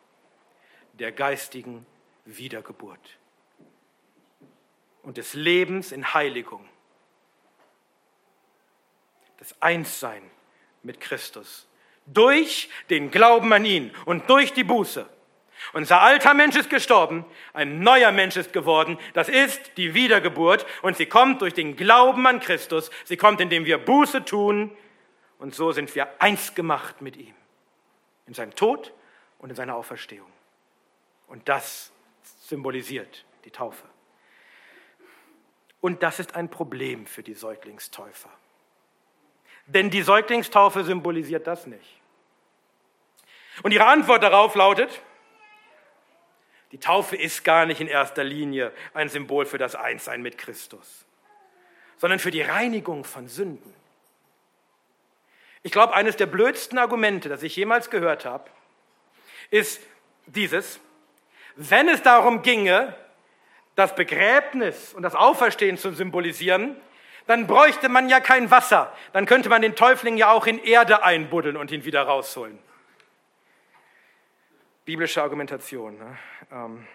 der 0.92 1.12
geistigen 1.12 1.84
Wiedergeburt 2.26 3.18
und 5.02 5.16
des 5.16 5.34
Lebens 5.34 5.92
in 5.92 6.14
Heiligung 6.14 6.66
das 9.38 9.60
Einssein 9.60 10.22
mit 10.82 11.00
Christus. 11.00 11.66
Durch 12.06 12.70
den 12.90 13.10
Glauben 13.10 13.52
an 13.52 13.64
ihn 13.64 13.94
und 14.04 14.30
durch 14.30 14.52
die 14.52 14.64
Buße. 14.64 15.08
Unser 15.72 16.00
alter 16.02 16.34
Mensch 16.34 16.56
ist 16.56 16.70
gestorben, 16.70 17.24
ein 17.52 17.80
neuer 17.80 18.12
Mensch 18.12 18.36
ist 18.36 18.52
geworden. 18.52 18.98
Das 19.14 19.28
ist 19.28 19.76
die 19.76 19.94
Wiedergeburt 19.94 20.66
und 20.82 20.96
sie 20.96 21.06
kommt 21.06 21.40
durch 21.40 21.54
den 21.54 21.76
Glauben 21.76 22.26
an 22.26 22.40
Christus. 22.40 22.90
Sie 23.04 23.16
kommt, 23.16 23.40
indem 23.40 23.64
wir 23.64 23.78
Buße 23.78 24.24
tun 24.24 24.76
und 25.38 25.54
so 25.54 25.72
sind 25.72 25.94
wir 25.94 26.08
eins 26.20 26.54
gemacht 26.54 27.00
mit 27.00 27.16
ihm. 27.16 27.34
In 28.26 28.34
seinem 28.34 28.54
Tod 28.54 28.92
und 29.38 29.50
in 29.50 29.56
seiner 29.56 29.76
Auferstehung. 29.76 30.30
Und 31.28 31.48
das 31.48 31.92
symbolisiert 32.40 33.24
die 33.44 33.50
Taufe. 33.50 33.86
Und 35.80 36.02
das 36.02 36.18
ist 36.18 36.34
ein 36.34 36.50
Problem 36.50 37.06
für 37.06 37.22
die 37.22 37.34
Säuglingstäufer. 37.34 38.30
Denn 39.66 39.90
die 39.90 40.02
Säuglingstaufe 40.02 40.84
symbolisiert 40.84 41.46
das 41.46 41.66
nicht. 41.66 42.00
Und 43.62 43.72
ihre 43.72 43.86
Antwort 43.86 44.22
darauf 44.22 44.54
lautet, 44.54 45.02
die 46.72 46.78
Taufe 46.78 47.16
ist 47.16 47.44
gar 47.44 47.66
nicht 47.66 47.80
in 47.80 47.86
erster 47.86 48.24
Linie 48.24 48.72
ein 48.92 49.08
Symbol 49.08 49.46
für 49.46 49.58
das 49.58 49.74
Einssein 49.74 50.22
mit 50.22 50.36
Christus, 50.38 51.06
sondern 51.96 52.18
für 52.18 52.30
die 52.30 52.42
Reinigung 52.42 53.04
von 53.04 53.28
Sünden. 53.28 53.72
Ich 55.62 55.72
glaube, 55.72 55.94
eines 55.94 56.16
der 56.16 56.26
blödsten 56.26 56.78
Argumente, 56.78 57.28
das 57.28 57.42
ich 57.42 57.56
jemals 57.56 57.90
gehört 57.90 58.24
habe, 58.24 58.50
ist 59.50 59.80
dieses, 60.26 60.80
wenn 61.56 61.88
es 61.88 62.02
darum 62.02 62.42
ginge, 62.42 62.94
das 63.74 63.94
Begräbnis 63.94 64.94
und 64.94 65.02
das 65.02 65.14
Auferstehen 65.14 65.76
zu 65.76 65.92
symbolisieren, 65.92 66.76
dann 67.26 67.46
bräuchte 67.46 67.88
man 67.88 68.08
ja 68.08 68.20
kein 68.20 68.50
Wasser. 68.50 68.92
Dann 69.12 69.26
könnte 69.26 69.48
man 69.48 69.62
den 69.62 69.74
Täufling 69.74 70.16
ja 70.16 70.30
auch 70.30 70.46
in 70.46 70.58
Erde 70.58 71.04
einbuddeln 71.04 71.56
und 71.56 71.70
ihn 71.70 71.84
wieder 71.84 72.02
rausholen. 72.02 72.58
Biblische 74.84 75.22
Argumentation. 75.22 75.98
Ne? 75.98 76.18
Ähm. 76.52 76.86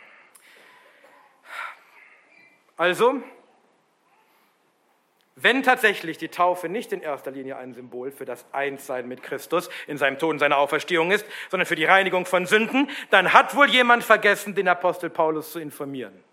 Also, 2.77 3.21
wenn 5.41 5.63
tatsächlich 5.63 6.17
die 6.17 6.29
Taufe 6.29 6.69
nicht 6.69 6.93
in 6.93 7.01
erster 7.01 7.31
Linie 7.31 7.57
ein 7.57 7.73
Symbol 7.73 8.11
für 8.11 8.25
das 8.25 8.45
Einssein 8.51 9.07
mit 9.07 9.23
Christus 9.23 9.69
in 9.87 9.97
seinem 9.97 10.19
Tod 10.19 10.31
und 10.31 10.39
seiner 10.39 10.57
Auferstehung 10.57 11.11
ist, 11.11 11.25
sondern 11.49 11.65
für 11.65 11.75
die 11.75 11.85
Reinigung 11.85 12.25
von 12.25 12.45
Sünden, 12.45 12.89
dann 13.09 13.33
hat 13.33 13.55
wohl 13.55 13.69
jemand 13.69 14.03
vergessen, 14.03 14.55
den 14.55 14.67
Apostel 14.67 15.09
Paulus 15.09 15.51
zu 15.51 15.59
informieren. 15.59 16.23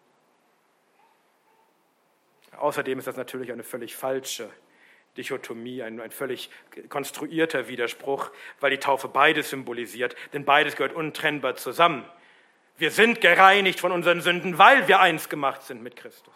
Außerdem 2.58 2.98
ist 2.98 3.06
das 3.06 3.16
natürlich 3.16 3.52
eine 3.52 3.62
völlig 3.62 3.94
falsche 3.94 4.50
Dichotomie, 5.16 5.82
ein, 5.82 6.00
ein 6.00 6.10
völlig 6.10 6.50
konstruierter 6.88 7.68
Widerspruch, 7.68 8.30
weil 8.60 8.70
die 8.70 8.78
Taufe 8.78 9.08
beides 9.08 9.50
symbolisiert, 9.50 10.16
denn 10.32 10.44
beides 10.44 10.76
gehört 10.76 10.94
untrennbar 10.94 11.56
zusammen. 11.56 12.04
Wir 12.78 12.90
sind 12.90 13.20
gereinigt 13.20 13.80
von 13.80 13.90
unseren 13.90 14.20
Sünden, 14.20 14.58
weil 14.58 14.86
wir 14.86 15.00
eins 15.00 15.28
gemacht 15.28 15.62
sind 15.62 15.82
mit 15.82 15.96
Christus. 15.96 16.34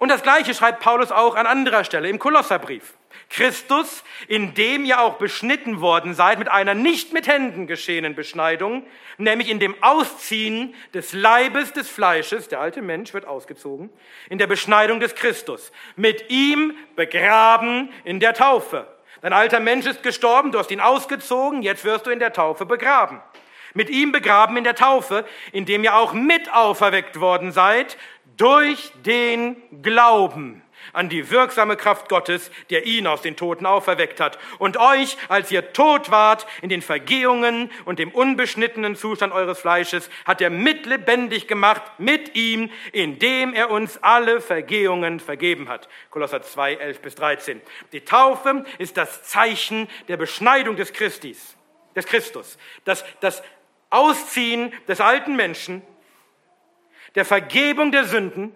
Und 0.00 0.08
das 0.08 0.22
Gleiche 0.22 0.54
schreibt 0.54 0.80
Paulus 0.80 1.12
auch 1.12 1.36
an 1.36 1.46
anderer 1.46 1.84
Stelle 1.84 2.08
im 2.08 2.18
Kolosserbrief. 2.18 2.94
Christus, 3.28 4.02
in 4.28 4.54
dem 4.54 4.86
ihr 4.86 4.98
auch 4.98 5.18
beschnitten 5.18 5.82
worden 5.82 6.14
seid 6.14 6.38
mit 6.38 6.50
einer 6.50 6.72
nicht 6.72 7.12
mit 7.12 7.28
Händen 7.28 7.66
geschehenen 7.66 8.14
Beschneidung, 8.14 8.86
nämlich 9.18 9.50
in 9.50 9.58
dem 9.60 9.74
Ausziehen 9.82 10.74
des 10.94 11.12
Leibes 11.12 11.74
des 11.74 11.90
Fleisches, 11.90 12.48
der 12.48 12.60
alte 12.60 12.80
Mensch 12.80 13.12
wird 13.12 13.26
ausgezogen, 13.26 13.90
in 14.30 14.38
der 14.38 14.46
Beschneidung 14.46 15.00
des 15.00 15.14
Christus, 15.14 15.70
mit 15.96 16.30
ihm 16.30 16.74
begraben 16.96 17.90
in 18.04 18.20
der 18.20 18.32
Taufe. 18.32 18.86
Dein 19.20 19.34
alter 19.34 19.60
Mensch 19.60 19.84
ist 19.84 20.02
gestorben, 20.02 20.50
du 20.50 20.58
hast 20.58 20.70
ihn 20.70 20.80
ausgezogen, 20.80 21.60
jetzt 21.60 21.84
wirst 21.84 22.06
du 22.06 22.10
in 22.10 22.20
der 22.20 22.32
Taufe 22.32 22.64
begraben. 22.64 23.20
Mit 23.74 23.90
ihm 23.90 24.12
begraben 24.12 24.56
in 24.56 24.64
der 24.64 24.74
Taufe, 24.74 25.24
in 25.52 25.66
dem 25.66 25.84
ihr 25.84 25.94
auch 25.94 26.14
mit 26.14 26.52
auferweckt 26.52 27.20
worden 27.20 27.52
seid 27.52 27.98
durch 28.40 28.90
den 29.04 29.56
Glauben 29.82 30.62
an 30.94 31.10
die 31.10 31.30
wirksame 31.30 31.76
Kraft 31.76 32.08
Gottes, 32.08 32.50
der 32.70 32.86
ihn 32.86 33.06
aus 33.06 33.20
den 33.20 33.36
Toten 33.36 33.66
auferweckt 33.66 34.18
hat. 34.18 34.38
Und 34.58 34.78
euch, 34.78 35.18
als 35.28 35.50
ihr 35.50 35.74
tot 35.74 36.10
wart 36.10 36.46
in 36.62 36.70
den 36.70 36.80
Vergehungen 36.80 37.70
und 37.84 37.98
dem 37.98 38.10
unbeschnittenen 38.10 38.96
Zustand 38.96 39.34
eures 39.34 39.60
Fleisches, 39.60 40.08
hat 40.24 40.40
er 40.40 40.48
mitlebendig 40.48 41.48
gemacht 41.48 41.82
mit 41.98 42.34
ihm, 42.34 42.70
indem 42.92 43.52
er 43.52 43.70
uns 43.70 44.02
alle 44.02 44.40
Vergehungen 44.40 45.20
vergeben 45.20 45.68
hat. 45.68 45.88
Kolosser 46.10 46.42
2, 46.42 46.74
11 46.74 47.00
bis 47.02 47.14
13. 47.16 47.60
Die 47.92 48.00
Taufe 48.00 48.64
ist 48.78 48.96
das 48.96 49.22
Zeichen 49.24 49.86
der 50.08 50.16
Beschneidung 50.16 50.76
des 50.76 50.94
Christis, 50.94 51.56
des 51.94 52.06
Christus. 52.06 52.56
Das, 52.84 53.04
das 53.20 53.42
Ausziehen 53.90 54.72
des 54.88 55.00
alten 55.00 55.36
Menschen 55.36 55.82
der 57.14 57.24
Vergebung 57.24 57.92
der 57.92 58.04
Sünden, 58.04 58.54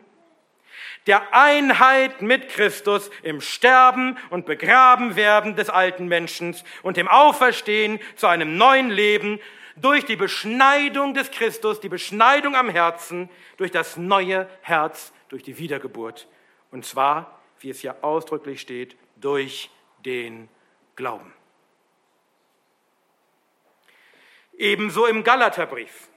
der 1.06 1.34
Einheit 1.34 2.22
mit 2.22 2.48
Christus 2.48 3.10
im 3.22 3.40
Sterben 3.40 4.16
und 4.30 4.46
Begraben 4.46 5.16
werden 5.16 5.54
des 5.54 5.68
alten 5.68 6.06
Menschen 6.06 6.56
und 6.82 6.96
dem 6.96 7.08
Auferstehen 7.08 8.00
zu 8.16 8.26
einem 8.26 8.56
neuen 8.56 8.90
Leben 8.90 9.38
durch 9.76 10.06
die 10.06 10.16
Beschneidung 10.16 11.14
des 11.14 11.30
Christus, 11.30 11.80
die 11.80 11.88
Beschneidung 11.88 12.54
am 12.54 12.68
Herzen, 12.68 13.28
durch 13.56 13.70
das 13.70 13.96
neue 13.96 14.48
Herz, 14.62 15.12
durch 15.28 15.42
die 15.42 15.58
Wiedergeburt. 15.58 16.28
Und 16.70 16.86
zwar, 16.86 17.40
wie 17.60 17.70
es 17.70 17.80
hier 17.80 18.02
ausdrücklich 18.02 18.60
steht, 18.60 18.96
durch 19.16 19.70
den 20.04 20.48
Glauben. 20.96 21.32
Ebenso 24.56 25.06
im 25.06 25.24
Galaterbrief. 25.24 26.08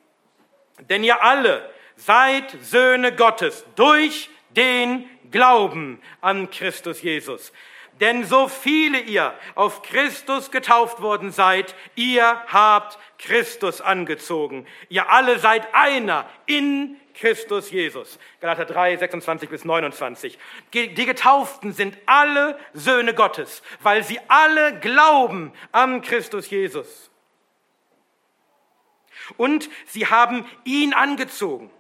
Denn 0.90 1.04
ihr 1.04 1.24
alle 1.24 1.74
seid 1.98 2.56
Söhne 2.62 3.14
Gottes 3.14 3.66
durch 3.76 4.30
den 4.52 5.10
Glauben 5.30 6.02
an 6.22 6.50
Christus 6.50 7.02
Jesus. 7.02 7.52
Denn 8.00 8.24
so 8.24 8.48
viele 8.48 9.00
ihr 9.00 9.34
auf 9.56 9.82
Christus 9.82 10.52
getauft 10.52 11.02
worden 11.02 11.32
seid, 11.32 11.76
ihr 11.96 12.44
habt 12.48 13.00
Christus 13.18 13.82
angezogen. 13.82 14.68
Ihr 14.90 15.10
alle 15.10 15.40
seid 15.40 15.74
einer 15.74 16.30
in 16.46 16.98
Christus 17.16 17.72
Jesus. 17.72 18.20
Galater 18.40 18.66
3, 18.66 18.98
26 18.98 19.50
bis 19.50 19.66
29. 19.66 20.38
Die 20.74 20.94
Getauften 20.94 21.74
sind 21.74 21.98
alle 22.06 22.60
Söhne 22.74 23.16
Gottes, 23.16 23.64
weil 23.82 24.04
sie 24.04 24.20
alle 24.28 24.80
glauben 24.80 25.52
an 25.72 26.02
Christus 26.02 26.50
Jesus. 26.52 27.10
Und 29.36 29.70
sie 29.88 30.06
haben 30.06 30.46
ihn 30.64 30.94
angezogen. 30.94 31.72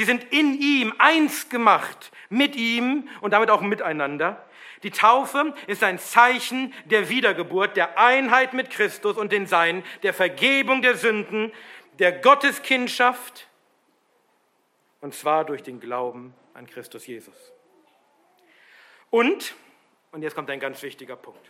Sie 0.00 0.06
sind 0.06 0.32
in 0.32 0.58
ihm 0.58 0.94
eins 0.96 1.50
gemacht, 1.50 2.10
mit 2.30 2.56
ihm 2.56 3.06
und 3.20 3.32
damit 3.32 3.50
auch 3.50 3.60
miteinander. 3.60 4.42
Die 4.82 4.90
Taufe 4.90 5.52
ist 5.66 5.84
ein 5.84 5.98
Zeichen 5.98 6.72
der 6.86 7.10
Wiedergeburt, 7.10 7.76
der 7.76 7.98
Einheit 7.98 8.54
mit 8.54 8.70
Christus 8.70 9.18
und 9.18 9.30
den 9.30 9.46
Seinen, 9.46 9.84
der 10.02 10.14
Vergebung 10.14 10.80
der 10.80 10.96
Sünden, 10.96 11.52
der 11.98 12.12
Gotteskindschaft, 12.12 13.46
und 15.02 15.14
zwar 15.14 15.44
durch 15.44 15.62
den 15.62 15.80
Glauben 15.80 16.32
an 16.54 16.66
Christus 16.66 17.06
Jesus. 17.06 17.52
Und, 19.10 19.54
und 20.12 20.22
jetzt 20.22 20.34
kommt 20.34 20.48
ein 20.48 20.60
ganz 20.60 20.82
wichtiger 20.82 21.16
Punkt, 21.16 21.46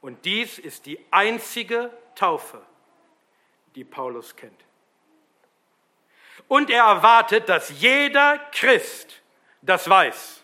und 0.00 0.24
dies 0.24 0.60
ist 0.60 0.86
die 0.86 1.00
einzige 1.10 1.90
Taufe, 2.14 2.62
die 3.74 3.82
Paulus 3.82 4.36
kennt. 4.36 4.69
Und 6.50 6.68
er 6.68 6.82
erwartet, 6.82 7.48
dass 7.48 7.80
jeder 7.80 8.40
Christ 8.50 9.22
das 9.62 9.88
weiß. 9.88 10.42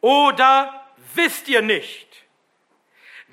Oder 0.00 0.86
wisst 1.14 1.48
ihr 1.48 1.60
nicht, 1.60 2.06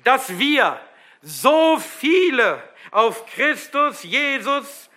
dass 0.02 0.36
wir 0.40 0.80
so 1.20 1.78
viele 1.78 2.60
auf 2.90 3.24
Christus 3.26 4.02
Jesus 4.02 4.90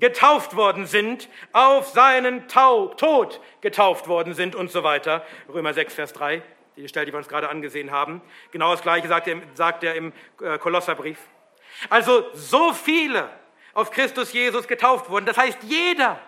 getauft 0.00 0.56
worden 0.56 0.86
sind, 0.86 1.28
auf 1.52 1.88
seinen 1.88 2.48
Tau 2.48 2.86
Tod 2.88 3.42
getauft 3.60 4.08
worden 4.08 4.32
sind 4.32 4.54
und 4.54 4.70
so 4.70 4.82
weiter. 4.82 5.26
Römer 5.52 5.74
6, 5.74 5.92
Vers 5.92 6.14
3, 6.14 6.40
die 6.78 6.88
Stelle, 6.88 7.04
die 7.04 7.12
wir 7.12 7.18
uns 7.18 7.28
gerade 7.28 7.50
angesehen 7.50 7.90
haben. 7.90 8.22
Genau 8.50 8.70
das 8.70 8.80
Gleiche 8.80 9.08
sagt 9.08 9.28
er, 9.28 9.42
sagt 9.52 9.84
er 9.84 9.94
im 9.94 10.14
äh, 10.40 10.56
Kolosserbrief. 10.56 11.18
Also 11.90 12.30
so 12.32 12.72
viele 12.72 13.28
auf 13.76 13.90
Christus 13.90 14.32
Jesus 14.32 14.66
getauft 14.66 15.10
wurden. 15.10 15.26
Das 15.26 15.36
heißt, 15.36 15.58
jeder, 15.64 16.18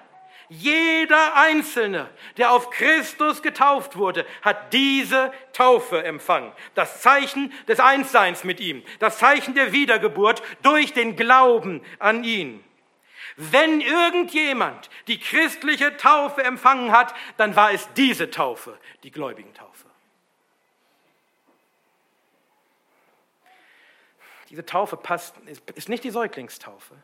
jeder 0.50 1.34
Einzelne, 1.34 2.10
der 2.36 2.52
auf 2.52 2.68
Christus 2.68 3.40
getauft 3.40 3.96
wurde, 3.96 4.26
hat 4.42 4.74
diese 4.74 5.32
Taufe 5.54 6.04
empfangen. 6.04 6.52
Das 6.74 7.00
Zeichen 7.00 7.50
des 7.66 7.80
Einsseins 7.80 8.44
mit 8.44 8.60
ihm, 8.60 8.82
das 8.98 9.16
Zeichen 9.16 9.54
der 9.54 9.72
Wiedergeburt 9.72 10.42
durch 10.62 10.92
den 10.92 11.16
Glauben 11.16 11.82
an 11.98 12.22
ihn. 12.22 12.62
Wenn 13.36 13.80
irgendjemand 13.80 14.90
die 15.06 15.18
christliche 15.18 15.96
Taufe 15.96 16.44
empfangen 16.44 16.92
hat, 16.92 17.14
dann 17.38 17.56
war 17.56 17.72
es 17.72 17.88
diese 17.94 18.30
Taufe, 18.30 18.78
die 19.04 19.10
gläubigen 19.10 19.54
Taufe. 19.54 19.86
Diese 24.50 24.66
Taufe 24.66 24.98
passt, 24.98 25.34
ist 25.76 25.88
nicht 25.88 26.04
die 26.04 26.10
Säuglingstaufe. 26.10 26.94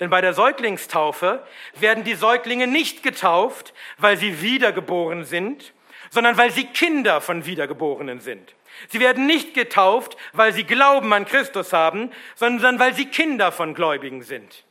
Denn 0.00 0.10
bei 0.10 0.20
der 0.20 0.34
Säuglingstaufe 0.34 1.44
werden 1.74 2.04
die 2.04 2.14
Säuglinge 2.14 2.66
nicht 2.66 3.02
getauft, 3.02 3.72
weil 3.98 4.16
sie 4.16 4.42
wiedergeboren 4.42 5.24
sind, 5.24 5.72
sondern 6.10 6.36
weil 6.36 6.50
sie 6.50 6.64
Kinder 6.64 7.20
von 7.20 7.46
Wiedergeborenen 7.46 8.20
sind. 8.20 8.54
Sie 8.88 9.00
werden 9.00 9.26
nicht 9.26 9.54
getauft, 9.54 10.16
weil 10.32 10.52
sie 10.52 10.64
Glauben 10.64 11.12
an 11.12 11.24
Christus 11.24 11.72
haben, 11.72 12.10
sondern 12.34 12.78
weil 12.78 12.94
sie 12.94 13.06
Kinder 13.06 13.52
von 13.52 13.74
Gläubigen 13.74 14.22
sind. 14.22 14.64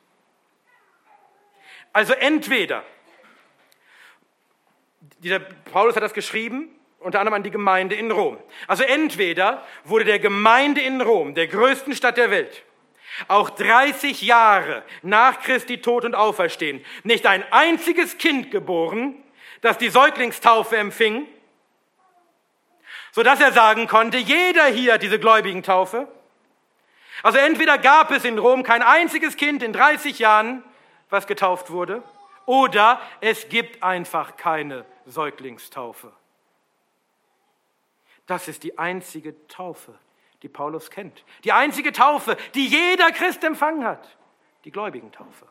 Also 1.96 2.14
entweder, 2.14 2.84
dieser 5.20 5.40
Paulus 5.40 5.96
hat 5.96 6.04
das 6.04 6.14
geschrieben, 6.14 6.70
unter 7.00 7.20
anderem 7.20 7.36
an 7.36 7.44
die 7.44 7.52
Gemeinde 7.52 7.96
in 7.96 8.12
Rom. 8.12 8.38
Also 8.68 8.84
entweder 8.84 9.66
wurde 9.86 10.04
der 10.04 10.20
Gemeinde 10.20 10.82
in 10.82 11.00
Rom, 11.00 11.36
der 11.36 11.48
größten 11.48 11.96
Stadt 11.96 12.18
der 12.18 12.32
Welt, 12.32 12.65
auch 13.28 13.50
30 13.50 14.22
Jahre 14.22 14.84
nach 15.02 15.42
Christi 15.42 15.82
Tod 15.82 16.06
und 16.06 16.16
Auferstehen, 16.16 16.84
nicht 17.04 17.26
ein 17.26 17.44
einziges 17.52 18.18
Kind 18.18 18.52
geboren, 18.52 19.16
das 19.62 19.78
die 19.78 19.90
Säuglingstaufe 19.90 20.78
empfing, 20.78 21.28
sodass 23.12 23.40
er 23.40 23.52
sagen 23.52 23.88
konnte, 23.88 24.18
jeder 24.18 24.66
hier 24.66 24.94
hat 24.94 25.02
diese 25.02 25.20
gläubigen 25.20 25.64
Taufe. 25.64 26.08
Also 27.24 27.40
entweder 27.40 27.78
gab 27.78 28.12
es 28.12 28.26
in 28.26 28.38
Rom 28.38 28.64
kein 28.64 28.84
einziges 28.84 29.38
Kind 29.38 29.64
in 29.64 29.74
30 29.74 30.20
Jahren, 30.20 30.64
was 31.10 31.28
getauft 31.28 31.72
wurde, 31.72 32.04
oder 32.46 33.00
es 33.22 33.50
gibt 33.50 33.82
einfach 33.82 34.38
keine 34.38 34.86
Säuglingstaufe. 35.06 36.12
Das 38.28 38.48
ist 38.48 38.64
die 38.64 38.78
einzige 38.78 39.48
Taufe, 39.48 39.94
die 40.46 40.50
Paulus 40.50 40.92
kennt. 40.92 41.24
Die 41.44 41.52
einzige 41.52 41.92
Taufe, 41.92 42.38
die 42.54 42.68
jeder 42.68 43.12
Christ 43.12 43.44
empfangen 43.44 43.84
hat. 43.84 44.16
Die 44.64 44.70
gläubigen 44.72 45.12
Taufe. 45.12 45.48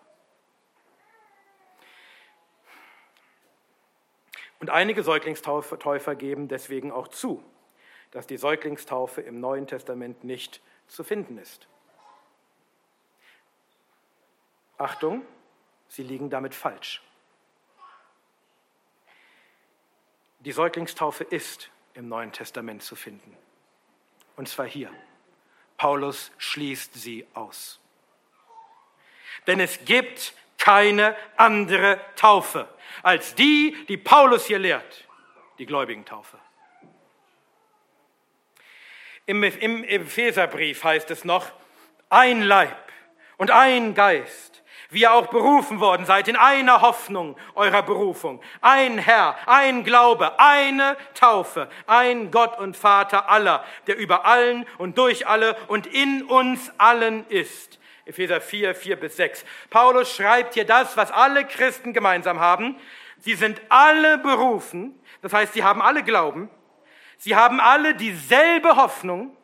Und 4.61 4.70
einige 4.70 5.02
Säuglingstäufer 5.02 6.14
geben 6.14 6.46
deswegen 6.46 6.92
auch 6.92 7.09
zu, 7.09 7.42
dass 8.12 8.28
die 8.28 8.37
Säuglingstaufe 8.37 9.20
im 9.20 9.40
Neuen 9.40 9.66
Testament 9.66 10.22
nicht 10.22 10.62
zu 10.87 11.02
finden 11.02 11.38
ist. 11.38 11.66
Achtung, 14.78 15.22
sie 15.88 16.04
liegen 16.04 16.30
damit 16.30 16.54
falsch. 16.54 17.02
Die 20.38 20.52
Säuglingstaufe 20.52 21.24
ist 21.24 21.68
im 21.94 22.09
Neuen 22.09 22.30
Testament 22.30 22.85
zu 22.85 22.94
finden. 22.94 23.37
Und 24.37 24.49
zwar 24.49 24.66
hier. 24.66 24.90
Paulus 25.77 26.33
schließt 26.38 26.94
sie 26.94 27.27
aus. 27.35 27.81
Denn 29.47 29.61
es 29.61 29.85
gibt 29.85 30.35
keine 30.59 31.16
andere 31.37 32.01
Taufe 32.16 32.68
als 33.03 33.35
die, 33.35 33.77
die 33.88 33.97
Paulus 33.97 34.47
hier 34.47 34.59
lehrt, 34.59 35.07
die 35.59 35.66
Gläubigentaufe. 35.66 36.38
Im, 39.27 39.42
Im 39.42 39.85
Epheserbrief 39.85 40.85
heißt 40.85 41.11
es 41.11 41.25
noch, 41.25 41.51
ein 42.11 42.42
Leib 42.42 42.92
und 43.37 43.51
ein 43.51 43.94
Geist, 43.94 44.54
wie 44.90 45.03
ihr 45.03 45.12
auch 45.12 45.27
berufen 45.27 45.81
worden 45.81 46.07
seid 46.07 46.29
in 46.29 46.37
einer 46.37 46.81
Hoffnung 46.81 47.37
eurer 47.55 47.83
Berufung. 47.83 48.40
Ein 48.61 48.99
Herr, 48.99 49.37
ein 49.47 49.85
Glaube, 49.85 50.38
eine 50.38 50.97
Taufe, 51.14 51.68
ein 51.87 52.31
Gott 52.31 52.59
und 52.59 52.76
Vater 52.76 53.28
aller, 53.28 53.64
der 53.87 53.97
über 53.97 54.26
allen 54.26 54.66
und 54.78 54.99
durch 54.99 55.26
alle 55.26 55.57
und 55.68 55.87
in 55.87 56.22
uns 56.22 56.72
allen 56.78 57.26
ist. 57.28 57.78
Epheser 58.07 58.41
4, 58.41 58.74
4 58.74 58.97
bis 58.97 59.16
6. 59.16 59.45
Paulus 59.70 60.14
schreibt 60.14 60.55
hier 60.55 60.66
das, 60.66 60.97
was 60.97 61.11
alle 61.11 61.45
Christen 61.47 61.93
gemeinsam 61.93 62.39
haben. 62.39 62.76
Sie 63.18 63.35
sind 63.35 63.61
alle 63.70 64.18
berufen, 64.18 65.01
das 65.22 65.32
heißt, 65.32 65.55
sie 65.55 65.64
haben 65.64 65.80
alle 65.80 66.03
Glauben, 66.03 66.51
sie 67.16 67.35
haben 67.35 67.61
alle 67.61 67.95
dieselbe 67.95 68.76
Hoffnung, 68.76 69.35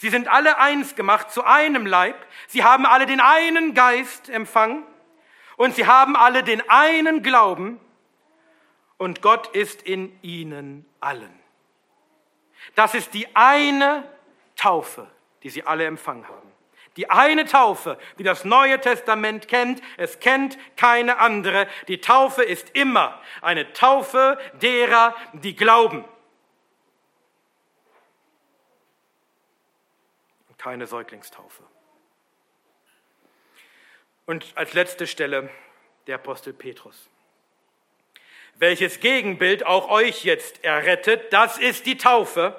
Sie 0.00 0.08
sind 0.08 0.28
alle 0.28 0.56
eins 0.56 0.96
gemacht 0.96 1.30
zu 1.30 1.44
einem 1.44 1.84
Leib. 1.84 2.16
Sie 2.48 2.64
haben 2.64 2.86
alle 2.86 3.04
den 3.04 3.20
einen 3.20 3.74
Geist 3.74 4.30
empfangen 4.30 4.82
und 5.58 5.74
sie 5.74 5.86
haben 5.86 6.16
alle 6.16 6.42
den 6.42 6.66
einen 6.70 7.22
Glauben 7.22 7.78
und 8.96 9.20
Gott 9.20 9.48
ist 9.48 9.82
in 9.82 10.18
ihnen 10.22 10.86
allen. 11.00 11.38
Das 12.76 12.94
ist 12.94 13.12
die 13.12 13.28
eine 13.36 14.08
Taufe, 14.56 15.06
die 15.42 15.50
sie 15.50 15.64
alle 15.64 15.84
empfangen 15.84 16.26
haben. 16.26 16.50
Die 16.96 17.10
eine 17.10 17.44
Taufe, 17.44 17.98
die 18.18 18.24
das 18.24 18.46
Neue 18.46 18.80
Testament 18.80 19.48
kennt, 19.48 19.82
es 19.98 20.18
kennt 20.18 20.56
keine 20.78 21.18
andere. 21.18 21.68
Die 21.88 22.00
Taufe 22.00 22.42
ist 22.42 22.70
immer 22.70 23.20
eine 23.42 23.74
Taufe 23.74 24.38
derer, 24.62 25.14
die 25.34 25.54
glauben. 25.54 26.06
Keine 30.60 30.86
Säuglingstaufe. 30.86 31.62
Und 34.26 34.52
als 34.56 34.74
letzte 34.74 35.06
Stelle 35.06 35.48
der 36.06 36.16
Apostel 36.16 36.52
Petrus. 36.52 37.08
Welches 38.56 39.00
Gegenbild 39.00 39.64
auch 39.64 39.88
euch 39.88 40.22
jetzt 40.24 40.62
errettet, 40.62 41.32
das 41.32 41.56
ist 41.56 41.86
die 41.86 41.96
Taufe. 41.96 42.54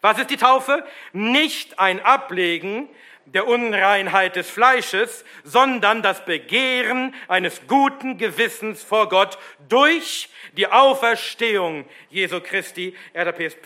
Was 0.00 0.18
ist 0.18 0.30
die 0.30 0.38
Taufe? 0.38 0.82
Nicht 1.12 1.78
ein 1.78 2.00
Ablegen 2.00 2.88
der 3.26 3.46
Unreinheit 3.46 4.36
des 4.36 4.48
Fleisches, 4.48 5.26
sondern 5.44 6.02
das 6.02 6.24
Begehren 6.24 7.14
eines 7.28 7.66
guten 7.66 8.16
Gewissens 8.16 8.82
vor 8.82 9.10
Gott 9.10 9.38
durch 9.68 10.30
die 10.52 10.68
Auferstehung 10.68 11.86
Jesu 12.08 12.40
Christi, 12.40 12.96
1. 13.12 13.56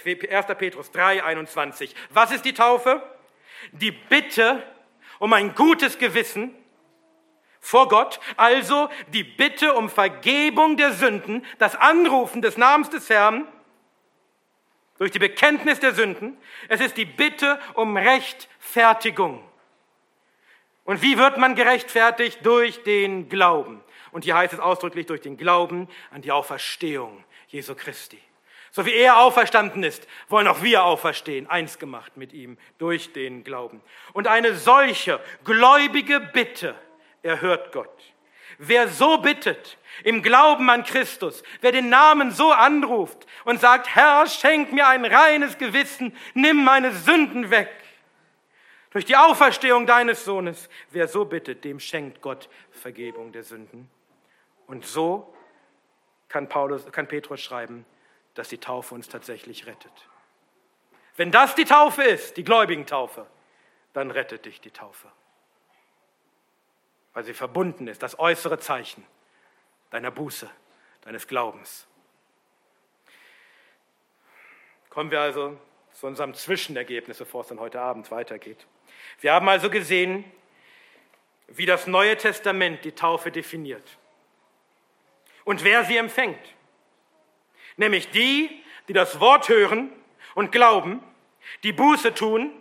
Petrus 0.58 0.90
3, 0.90 1.22
21. 1.22 1.94
Was 2.10 2.32
ist 2.32 2.44
die 2.44 2.52
Taufe? 2.52 3.13
Die 3.72 3.92
Bitte 3.92 4.62
um 5.18 5.32
ein 5.32 5.54
gutes 5.54 5.98
Gewissen 5.98 6.54
vor 7.60 7.88
Gott, 7.88 8.20
also 8.36 8.90
die 9.08 9.24
Bitte 9.24 9.74
um 9.74 9.88
Vergebung 9.88 10.76
der 10.76 10.92
Sünden, 10.92 11.44
das 11.58 11.76
Anrufen 11.76 12.42
des 12.42 12.58
Namens 12.58 12.90
des 12.90 13.08
Herrn 13.08 13.46
durch 14.98 15.10
die 15.10 15.18
Bekenntnis 15.18 15.80
der 15.80 15.94
Sünden. 15.94 16.36
Es 16.68 16.80
ist 16.80 16.96
die 16.96 17.06
Bitte 17.06 17.58
um 17.74 17.96
Rechtfertigung. 17.96 19.42
Und 20.84 21.02
wie 21.02 21.16
wird 21.16 21.38
man 21.38 21.54
gerechtfertigt? 21.54 22.44
Durch 22.44 22.82
den 22.82 23.28
Glauben. 23.28 23.82
Und 24.12 24.24
hier 24.24 24.36
heißt 24.36 24.52
es 24.52 24.60
ausdrücklich 24.60 25.06
durch 25.06 25.22
den 25.22 25.36
Glauben 25.36 25.88
an 26.10 26.22
die 26.22 26.30
Auferstehung 26.30 27.24
Jesu 27.48 27.74
Christi. 27.74 28.20
So 28.74 28.84
wie 28.86 28.92
er 28.92 29.18
auferstanden 29.18 29.84
ist, 29.84 30.08
wollen 30.28 30.48
auch 30.48 30.64
wir 30.64 30.82
auferstehen, 30.82 31.48
eins 31.48 31.78
gemacht 31.78 32.16
mit 32.16 32.32
ihm 32.32 32.58
durch 32.78 33.12
den 33.12 33.44
Glauben. 33.44 33.80
Und 34.14 34.26
eine 34.26 34.56
solche 34.56 35.20
gläubige 35.44 36.18
Bitte 36.18 36.74
erhört 37.22 37.70
Gott. 37.70 38.12
Wer 38.58 38.88
so 38.88 39.18
bittet, 39.18 39.78
im 40.02 40.24
Glauben 40.24 40.68
an 40.70 40.82
Christus, 40.82 41.44
wer 41.60 41.70
den 41.70 41.88
Namen 41.88 42.32
so 42.32 42.50
anruft 42.50 43.28
und 43.44 43.60
sagt, 43.60 43.94
Herr, 43.94 44.26
schenk 44.26 44.72
mir 44.72 44.88
ein 44.88 45.04
reines 45.04 45.56
Gewissen, 45.56 46.12
nimm 46.34 46.64
meine 46.64 46.90
Sünden 46.90 47.52
weg. 47.52 47.70
Durch 48.90 49.04
die 49.04 49.14
Auferstehung 49.14 49.86
deines 49.86 50.24
Sohnes, 50.24 50.68
wer 50.90 51.06
so 51.06 51.24
bittet, 51.24 51.62
dem 51.62 51.78
schenkt 51.78 52.20
Gott 52.22 52.48
Vergebung 52.72 53.30
der 53.30 53.44
Sünden. 53.44 53.88
Und 54.66 54.84
so 54.84 55.32
kann, 56.26 56.48
Paulus, 56.48 56.90
kann 56.90 57.06
Petrus 57.06 57.40
schreiben, 57.40 57.86
dass 58.34 58.48
die 58.48 58.58
Taufe 58.58 58.94
uns 58.94 59.08
tatsächlich 59.08 59.66
rettet. 59.66 59.92
Wenn 61.16 61.30
das 61.30 61.54
die 61.54 61.64
Taufe 61.64 62.02
ist, 62.02 62.36
die 62.36 62.44
gläubigen 62.44 62.86
Taufe, 62.86 63.26
dann 63.92 64.10
rettet 64.10 64.44
dich 64.44 64.60
die 64.60 64.72
Taufe 64.72 65.10
weil 67.14 67.24
sie 67.24 67.32
verbunden 67.32 67.86
ist, 67.86 68.02
das 68.02 68.18
äußere 68.18 68.58
Zeichen 68.58 69.06
deiner 69.90 70.10
Buße, 70.10 70.50
deines 71.02 71.26
Glaubens. 71.26 71.86
Kommen 74.90 75.10
wir 75.10 75.20
also 75.20 75.56
zu 75.92 76.08
unserem 76.08 76.34
Zwischenergebnis, 76.34 77.18
bevor 77.18 77.42
es 77.42 77.48
dann 77.48 77.60
heute 77.60 77.80
Abend 77.80 78.10
weitergeht. 78.10 78.66
Wir 79.20 79.32
haben 79.32 79.48
also 79.48 79.70
gesehen, 79.70 80.24
wie 81.46 81.66
das 81.66 81.86
Neue 81.86 82.16
Testament 82.16 82.84
die 82.84 82.92
Taufe 82.92 83.30
definiert 83.30 83.96
und 85.44 85.62
wer 85.62 85.84
sie 85.84 85.96
empfängt. 85.96 86.53
Nämlich 87.76 88.10
die, 88.10 88.50
die 88.88 88.92
das 88.92 89.20
Wort 89.20 89.48
hören 89.48 89.90
und 90.34 90.52
glauben, 90.52 91.00
die 91.62 91.72
Buße 91.72 92.14
tun 92.14 92.52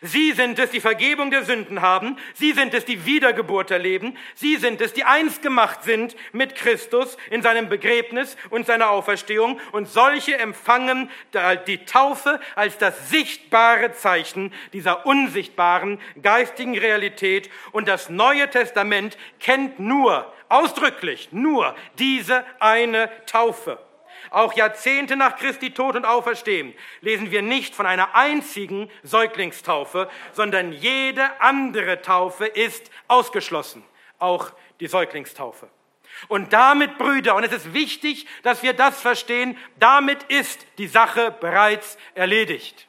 Sie 0.00 0.32
sind 0.32 0.58
es, 0.58 0.70
die 0.70 0.80
Vergebung 0.80 1.30
der 1.30 1.44
Sünden 1.44 1.80
haben. 1.80 2.16
Sie 2.34 2.52
sind 2.52 2.74
es, 2.74 2.84
die 2.84 3.06
Wiedergeburt 3.06 3.70
erleben. 3.70 4.16
Sie 4.34 4.56
sind 4.56 4.80
es, 4.80 4.92
die 4.92 5.04
eins 5.04 5.40
gemacht 5.40 5.82
sind 5.82 6.16
mit 6.32 6.54
Christus 6.56 7.16
in 7.30 7.42
seinem 7.42 7.68
Begräbnis 7.68 8.36
und 8.50 8.66
seiner 8.66 8.90
Auferstehung. 8.90 9.60
Und 9.72 9.88
solche 9.88 10.38
empfangen 10.38 11.10
die 11.66 11.84
Taufe 11.84 12.40
als 12.54 12.78
das 12.78 13.10
sichtbare 13.10 13.92
Zeichen 13.92 14.52
dieser 14.72 15.06
unsichtbaren 15.06 16.00
geistigen 16.22 16.76
Realität. 16.76 17.50
Und 17.72 17.88
das 17.88 18.10
Neue 18.10 18.50
Testament 18.50 19.16
kennt 19.38 19.78
nur, 19.78 20.32
ausdrücklich 20.48 21.28
nur 21.32 21.74
diese 21.98 22.44
eine 22.58 23.10
Taufe. 23.26 23.78
Auch 24.30 24.54
Jahrzehnte 24.54 25.16
nach 25.16 25.36
Christi 25.36 25.70
Tod 25.72 25.96
und 25.96 26.04
Auferstehen 26.04 26.74
lesen 27.00 27.30
wir 27.30 27.42
nicht 27.42 27.74
von 27.74 27.86
einer 27.86 28.14
einzigen 28.14 28.90
Säuglingstaufe, 29.02 30.08
sondern 30.32 30.72
jede 30.72 31.40
andere 31.40 32.02
Taufe 32.02 32.46
ist 32.46 32.90
ausgeschlossen, 33.08 33.84
auch 34.18 34.50
die 34.80 34.86
Säuglingstaufe. 34.86 35.68
Und 36.28 36.52
damit, 36.52 36.98
Brüder, 36.98 37.34
und 37.34 37.44
es 37.44 37.52
ist 37.52 37.74
wichtig, 37.74 38.26
dass 38.42 38.62
wir 38.62 38.72
das 38.72 39.00
verstehen, 39.00 39.58
damit 39.78 40.22
ist 40.24 40.66
die 40.78 40.86
Sache 40.86 41.34
bereits 41.40 41.98
erledigt. 42.14 42.86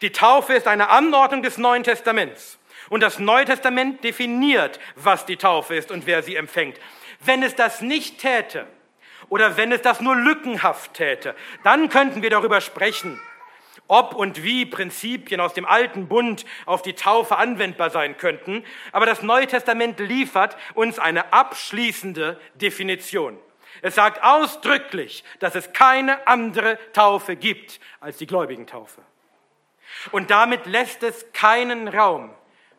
Die 0.00 0.12
Taufe 0.12 0.54
ist 0.54 0.66
eine 0.66 0.88
Anordnung 0.88 1.42
des 1.42 1.58
Neuen 1.58 1.82
Testaments. 1.82 2.58
Und 2.88 3.00
das 3.02 3.18
Neue 3.18 3.44
Testament 3.44 4.02
definiert, 4.02 4.80
was 4.94 5.26
die 5.26 5.36
Taufe 5.36 5.74
ist 5.74 5.90
und 5.90 6.06
wer 6.06 6.22
sie 6.22 6.36
empfängt. 6.36 6.78
Wenn 7.20 7.42
es 7.42 7.54
das 7.54 7.80
nicht 7.80 8.18
täte, 8.18 8.66
oder 9.28 9.56
wenn 9.56 9.72
es 9.72 9.82
das 9.82 10.00
nur 10.00 10.16
lückenhaft 10.16 10.94
täte, 10.94 11.34
dann 11.64 11.88
könnten 11.88 12.22
wir 12.22 12.30
darüber 12.30 12.60
sprechen, 12.60 13.20
ob 13.86 14.14
und 14.14 14.42
wie 14.42 14.66
Prinzipien 14.66 15.40
aus 15.40 15.54
dem 15.54 15.64
alten 15.64 16.08
Bund 16.08 16.44
auf 16.66 16.82
die 16.82 16.94
Taufe 16.94 17.36
anwendbar 17.36 17.90
sein 17.90 18.16
könnten. 18.16 18.64
Aber 18.92 19.06
das 19.06 19.22
Neue 19.22 19.46
Testament 19.46 19.98
liefert 19.98 20.56
uns 20.74 20.98
eine 20.98 21.32
abschließende 21.32 22.38
Definition. 22.54 23.38
Es 23.80 23.94
sagt 23.94 24.22
ausdrücklich, 24.22 25.24
dass 25.38 25.54
es 25.54 25.72
keine 25.72 26.26
andere 26.26 26.78
Taufe 26.92 27.36
gibt 27.36 27.80
als 28.00 28.18
die 28.18 28.26
gläubigen 28.26 28.66
Taufe. 28.66 29.02
Und 30.10 30.30
damit 30.30 30.66
lässt 30.66 31.02
es 31.02 31.32
keinen 31.32 31.88
Raum 31.88 32.34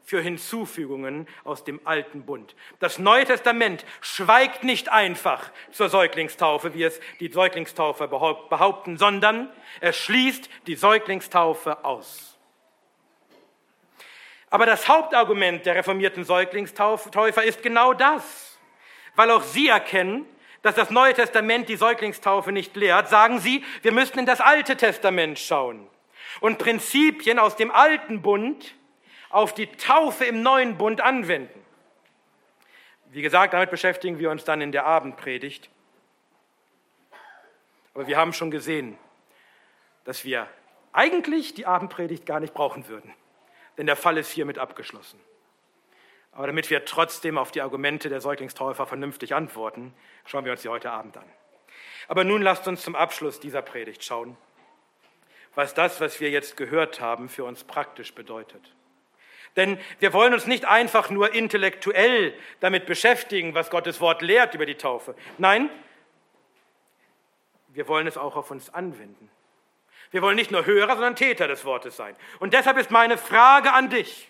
für 0.10 0.22
Hinzufügungen 0.22 1.28
aus 1.44 1.64
dem 1.64 1.80
alten 1.86 2.26
Bund. 2.26 2.56
Das 2.80 2.98
Neue 2.98 3.26
Testament 3.26 3.86
schweigt 4.02 4.64
nicht 4.64 4.90
einfach 4.90 5.52
zur 5.72 5.88
Säuglingstaufe, 5.88 6.74
wie 6.74 6.84
es 6.84 7.00
die 7.20 7.32
Säuglingstaufe 7.32 8.08
behaupten, 8.08 8.98
sondern 8.98 9.50
er 9.82 9.94
schließt 9.94 10.50
die 10.66 10.76
Säuglingstaufe 10.76 11.86
aus. 11.86 12.40
Aber 14.50 14.66
das 14.66 14.88
Hauptargument 14.88 15.68
der 15.68 15.76
reformierten 15.76 16.24
Säuglingstäufer 16.24 17.44
ist 17.44 17.62
genau 17.62 17.94
das, 17.94 18.58
weil 19.16 19.30
auch 19.30 19.44
sie 19.44 19.68
erkennen, 19.68 20.26
dass 20.64 20.74
das 20.74 20.90
Neue 20.90 21.14
Testament 21.14 21.70
die 21.70 21.76
Säuglingstaufe 21.76 22.52
nicht 22.52 22.76
lehrt, 22.76 23.10
sagen 23.10 23.40
sie, 23.40 23.64
wir 23.84 23.92
müssten 23.92 24.18
in 24.18 24.26
das 24.26 24.42
Alte 24.42 24.76
Testament 24.76 25.38
schauen 25.38 25.88
und 26.42 26.58
Prinzipien 26.58 27.38
aus 27.38 27.56
dem 27.56 27.70
alten 27.70 28.24
Bund 28.24 28.74
auf 29.30 29.54
die 29.54 29.68
Taufe 29.68 30.26
im 30.26 30.42
neuen 30.42 30.78
Bund 30.78 31.02
anwenden. 31.02 31.60
Wie 33.12 33.22
gesagt, 33.22 33.54
damit 33.54 33.72
beschäftigen 33.72 34.20
wir 34.20 34.30
uns 34.30 34.44
dann 34.44 34.62
in 34.62 34.72
der 34.72 34.86
Abendpredigt. 34.86 35.70
Aber 37.94 38.08
wir 38.08 38.18
haben 38.18 38.34
schon 38.34 38.52
gesehen, 38.52 38.98
dass 40.04 40.24
wir 40.26 40.48
eigentlich 40.94 41.54
die 41.54 41.66
Abendpredigt 41.66 42.26
gar 42.26 42.40
nicht 42.40 42.54
brauchen 42.54 42.88
würden, 42.88 43.14
denn 43.78 43.86
der 43.86 43.96
Fall 43.96 44.18
ist 44.18 44.32
hiermit 44.32 44.58
abgeschlossen. 44.58 45.20
Aber 46.32 46.48
damit 46.48 46.70
wir 46.70 46.86
trotzdem 46.86 47.38
auf 47.38 47.52
die 47.52 47.62
Argumente 47.62 48.10
der 48.10 48.22
Säuglingstäufer 48.22 48.86
vernünftig 48.86 49.34
antworten, 49.34 49.94
schauen 50.26 50.46
wir 50.46 50.52
uns 50.52 50.62
sie 50.62 50.70
heute 50.70 50.92
Abend 50.92 51.18
an. 51.18 51.26
Aber 52.08 52.24
nun 52.24 52.42
lasst 52.42 52.68
uns 52.68 52.84
zum 52.84 52.96
Abschluss 52.96 53.40
dieser 53.40 53.62
Predigt 53.62 54.04
schauen, 54.04 54.38
was 55.56 55.74
das, 55.74 56.00
was 56.00 56.20
wir 56.20 56.30
jetzt 56.30 56.58
gehört 56.58 57.02
haben, 57.02 57.28
für 57.28 57.44
uns 57.44 57.64
praktisch 57.64 58.14
bedeutet. 58.14 58.74
Denn 59.56 59.80
wir 60.00 60.14
wollen 60.14 60.34
uns 60.34 60.46
nicht 60.46 60.66
einfach 60.66 61.10
nur 61.10 61.34
intellektuell 61.34 62.34
damit 62.60 62.86
beschäftigen, 62.86 63.56
was 63.56 63.70
Gottes 63.70 64.00
Wort 64.00 64.22
lehrt 64.22 64.54
über 64.56 64.66
die 64.66 64.76
Taufe. 64.76 65.16
Nein, 65.38 65.70
wir 67.70 67.88
wollen 67.88 68.08
es 68.08 68.18
auch 68.18 68.36
auf 68.36 68.52
uns 68.52 68.74
anwenden. 68.74 69.30
Wir 70.12 70.22
wollen 70.22 70.36
nicht 70.36 70.52
nur 70.52 70.66
Hörer, 70.66 70.94
sondern 70.94 71.16
Täter 71.16 71.48
des 71.48 71.66
Wortes 71.66 71.96
sein. 71.96 72.16
Und 72.40 72.54
deshalb 72.54 72.78
ist 72.78 72.90
meine 72.90 73.18
Frage 73.18 73.74
an 73.74 73.90
dich 73.90 74.30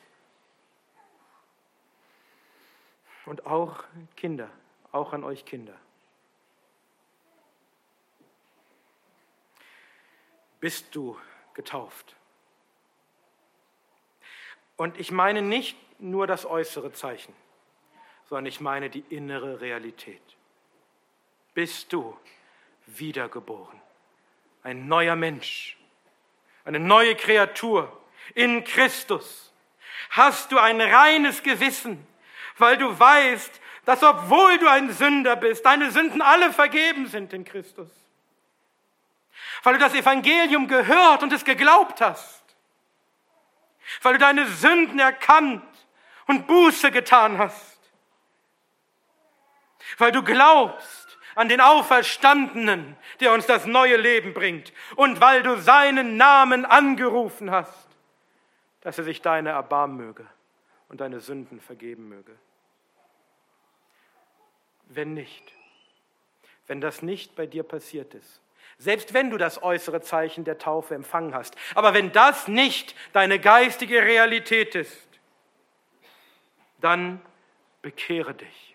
und 3.26 3.45
auch 3.45 3.84
Kinder, 4.15 4.49
auch 4.91 5.13
an 5.13 5.24
euch 5.24 5.45
Kinder. 5.45 5.76
Bist 10.59 10.93
du 10.95 11.17
getauft? 11.53 12.15
Und 14.80 14.97
ich 14.97 15.11
meine 15.11 15.41
nicht 15.41 15.75
nur 15.99 16.25
das 16.25 16.45
äußere 16.45 16.93
Zeichen, 16.93 17.34
sondern 18.30 18.45
ich 18.45 18.61
meine 18.61 18.89
die 18.89 19.03
innere 19.09 19.59
Realität. 19.59 20.21
Bist 21.53 21.91
du 21.91 22.17
wiedergeboren, 22.86 23.77
ein 24.63 24.88
neuer 24.88 25.17
Mensch, 25.17 25.77
eine 26.63 26.80
neue 26.80 27.15
Kreatur 27.15 27.91
in 28.36 28.63
Christus? 28.63 29.51
Hast 30.11 30.53
du 30.53 30.57
ein 30.57 30.80
reines 30.80 31.43
Gewissen, 31.43 32.07
weil 32.57 32.77
du 32.77 32.97
weißt, 32.97 33.59
dass 33.84 34.01
obwohl 34.01 34.59
du 34.59 34.69
ein 34.69 34.93
Sünder 34.93 35.36
bist, 35.36 35.65
deine 35.65 35.91
Sünden 35.91 36.21
alle 36.21 36.53
vergeben 36.53 37.05
sind 37.07 37.34
in 37.34 37.43
Christus? 37.43 37.89
Weil 39.61 39.73
du 39.73 39.80
das 39.82 39.93
Evangelium 39.93 40.69
gehört 40.69 41.21
und 41.21 41.34
es 41.34 41.43
geglaubt 41.43 41.99
hast? 41.99 42.38
Weil 44.02 44.14
du 44.14 44.20
deine 44.20 44.45
Sünden 44.47 45.00
erkannt 45.00 45.64
und 46.28 46.47
Buße 46.47 46.91
getan 46.91 47.38
hast? 47.38 47.80
Weil 49.97 50.12
du 50.12 50.24
glaubst, 50.24 51.10
an 51.36 51.47
den 51.47 51.62
Auferstandenen, 51.62 52.97
der 53.20 53.32
uns 53.32 53.45
das 53.45 53.66
neue 53.66 53.95
Leben 53.95 54.34
bringt, 54.34 54.74
und 54.97 55.22
weil 55.22 55.41
du 55.41 55.56
seinen 55.58 56.18
Namen 56.18 56.66
angerufen 56.66 57.50
hast, 57.50 57.88
dass 58.82 58.97
er 58.97 59.06
sich 59.06 59.22
deine 59.22 59.50
erbarmen 59.50 59.97
möge 59.97 60.28
und 60.89 61.02
deine 61.02 61.22
Sünden 61.22 61.62
vergeben 61.62 62.10
möge. 62.10 62.36
Wenn 64.88 65.14
nicht, 65.14 65.54
wenn 66.68 66.82
das 66.82 67.02
nicht 67.02 67.36
bei 67.36 67.45
dir 67.45 67.64
passiert 67.64 68.14
ist, 68.16 68.41
selbst 68.80 69.13
wenn 69.13 69.30
du 69.30 69.38
das 69.38 69.61
äußere 69.61 70.01
Zeichen 70.01 70.43
der 70.43 70.57
Taufe 70.57 70.95
empfangen 70.95 71.36
hast, 71.36 71.55
aber 71.75 71.93
wenn 71.93 72.11
das 72.11 72.47
nicht 72.47 72.95
deine 73.13 73.39
geistige 73.39 74.01
Realität 74.01 74.73
ist, 74.73 75.07
dann 76.82 77.21
bekehre 77.84 78.34
dich 78.34 78.69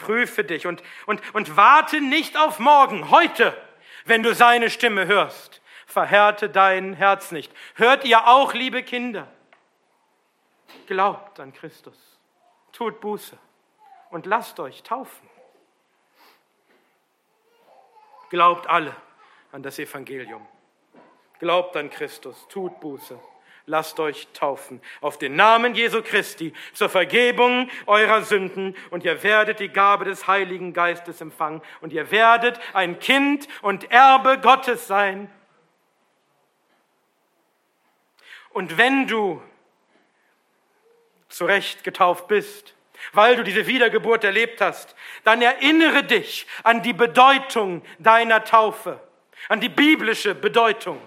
prüfe 0.00 0.42
dich 0.42 0.66
und, 0.66 0.82
und, 1.06 1.22
und 1.34 1.56
warte 1.56 2.00
nicht 2.00 2.36
auf 2.36 2.58
morgen, 2.58 3.10
heute, 3.10 3.56
wenn 4.06 4.22
du 4.24 4.34
seine 4.34 4.70
Stimme 4.70 5.06
hörst. 5.06 5.60
Verhärte 5.86 6.48
dein 6.48 6.94
Herz 6.94 7.30
nicht. 7.30 7.52
Hört 7.74 8.04
ihr 8.04 8.26
auch, 8.26 8.54
liebe 8.54 8.82
Kinder? 8.82 9.28
Glaubt 10.86 11.38
an 11.38 11.52
Christus, 11.52 11.96
tut 12.72 13.00
Buße 13.00 13.36
und 14.10 14.26
lasst 14.26 14.58
euch 14.58 14.82
taufen. 14.82 15.29
Glaubt 18.30 18.66
alle 18.68 18.96
an 19.52 19.62
das 19.62 19.78
Evangelium. 19.78 20.46
Glaubt 21.38 21.76
an 21.76 21.90
Christus, 21.90 22.48
tut 22.48 22.80
Buße 22.80 23.18
lasst 23.70 24.00
euch 24.00 24.28
taufen 24.34 24.82
auf 25.00 25.16
den 25.16 25.36
Namen 25.36 25.74
Jesu 25.74 26.02
Christi 26.02 26.52
zur 26.74 26.88
Vergebung 26.88 27.70
eurer 27.86 28.22
Sünden 28.22 28.76
und 28.90 29.04
ihr 29.04 29.22
werdet 29.22 29.60
die 29.60 29.68
Gabe 29.68 30.04
des 30.04 30.26
Heiligen 30.26 30.72
Geistes 30.72 31.20
empfangen 31.20 31.62
und 31.80 31.92
ihr 31.92 32.10
werdet 32.10 32.60
ein 32.74 32.98
Kind 32.98 33.48
und 33.62 33.90
Erbe 33.90 34.38
Gottes 34.40 34.86
sein. 34.86 35.30
Und 38.50 38.76
wenn 38.76 39.06
du 39.06 39.40
zurecht 41.28 41.84
getauft 41.84 42.26
bist, 42.26 42.74
weil 43.12 43.36
du 43.36 43.42
diese 43.42 43.66
Wiedergeburt 43.66 44.24
erlebt 44.24 44.60
hast, 44.60 44.94
dann 45.24 45.42
erinnere 45.42 46.04
dich 46.04 46.46
an 46.62 46.82
die 46.82 46.92
Bedeutung 46.92 47.82
deiner 47.98 48.44
Taufe, 48.44 49.00
an 49.48 49.60
die 49.60 49.68
biblische 49.68 50.34
Bedeutung 50.34 51.00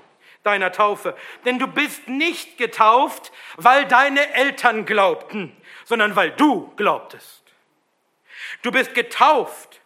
deiner 0.43 0.71
Taufe. 0.71 1.15
Denn 1.45 1.59
du 1.59 1.67
bist 1.67 2.07
nicht 2.07 2.57
getauft, 2.57 3.31
weil 3.55 3.85
deine 3.85 4.33
Eltern 4.33 4.85
glaubten, 4.85 5.55
sondern 5.85 6.15
weil 6.15 6.31
du 6.31 6.73
glaubtest. 6.75 7.43
Du 8.61 8.71
bist 8.71 8.93
getauft 8.93 9.81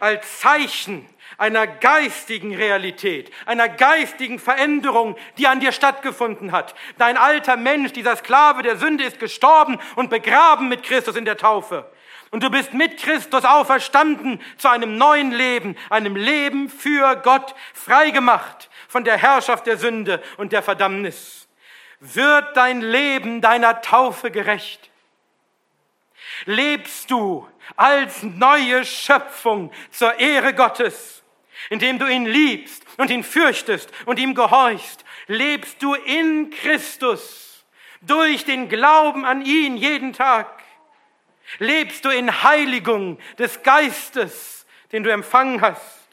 als 0.00 0.40
Zeichen 0.40 1.08
einer 1.38 1.66
geistigen 1.66 2.54
Realität, 2.54 3.32
einer 3.46 3.68
geistigen 3.68 4.38
Veränderung, 4.38 5.16
die 5.38 5.46
an 5.46 5.60
dir 5.60 5.72
stattgefunden 5.72 6.52
hat. 6.52 6.74
Dein 6.98 7.16
alter 7.16 7.56
Mensch, 7.56 7.92
dieser 7.92 8.16
Sklave 8.16 8.62
der 8.62 8.76
Sünde, 8.76 9.04
ist 9.04 9.18
gestorben 9.18 9.78
und 9.96 10.10
begraben 10.10 10.68
mit 10.68 10.82
Christus 10.82 11.16
in 11.16 11.24
der 11.24 11.36
Taufe. 11.36 11.90
Und 12.30 12.42
du 12.42 12.50
bist 12.50 12.72
mit 12.72 12.96
Christus 12.96 13.44
auferstanden 13.44 14.40
zu 14.56 14.68
einem 14.68 14.96
neuen 14.96 15.32
Leben, 15.32 15.76
einem 15.90 16.16
Leben 16.16 16.70
für 16.70 17.16
Gott, 17.16 17.54
freigemacht 17.74 18.70
von 18.88 19.04
der 19.04 19.18
Herrschaft 19.18 19.66
der 19.66 19.76
Sünde 19.76 20.22
und 20.38 20.52
der 20.52 20.62
Verdammnis. 20.62 21.46
Wird 22.00 22.56
dein 22.56 22.80
Leben 22.80 23.42
deiner 23.42 23.82
Taufe 23.82 24.30
gerecht? 24.30 24.90
Lebst 26.46 27.10
du 27.10 27.46
als 27.76 28.22
neue 28.22 28.84
Schöpfung 28.84 29.70
zur 29.90 30.18
Ehre 30.18 30.54
Gottes, 30.54 31.21
indem 31.70 31.98
du 31.98 32.06
ihn 32.06 32.26
liebst 32.26 32.84
und 32.98 33.10
ihn 33.10 33.24
fürchtest 33.24 33.90
und 34.06 34.18
ihm 34.18 34.34
gehorchst? 34.34 35.04
Lebst 35.26 35.82
du 35.82 35.94
in 35.94 36.50
Christus 36.50 37.64
durch 38.00 38.44
den 38.44 38.68
Glauben 38.68 39.24
an 39.24 39.44
ihn 39.44 39.76
jeden 39.76 40.12
Tag? 40.12 40.62
Lebst 41.58 42.04
du 42.04 42.10
in 42.10 42.42
Heiligung 42.42 43.18
des 43.38 43.62
Geistes, 43.62 44.66
den 44.90 45.02
du 45.02 45.12
empfangen 45.12 45.60
hast? 45.60 46.08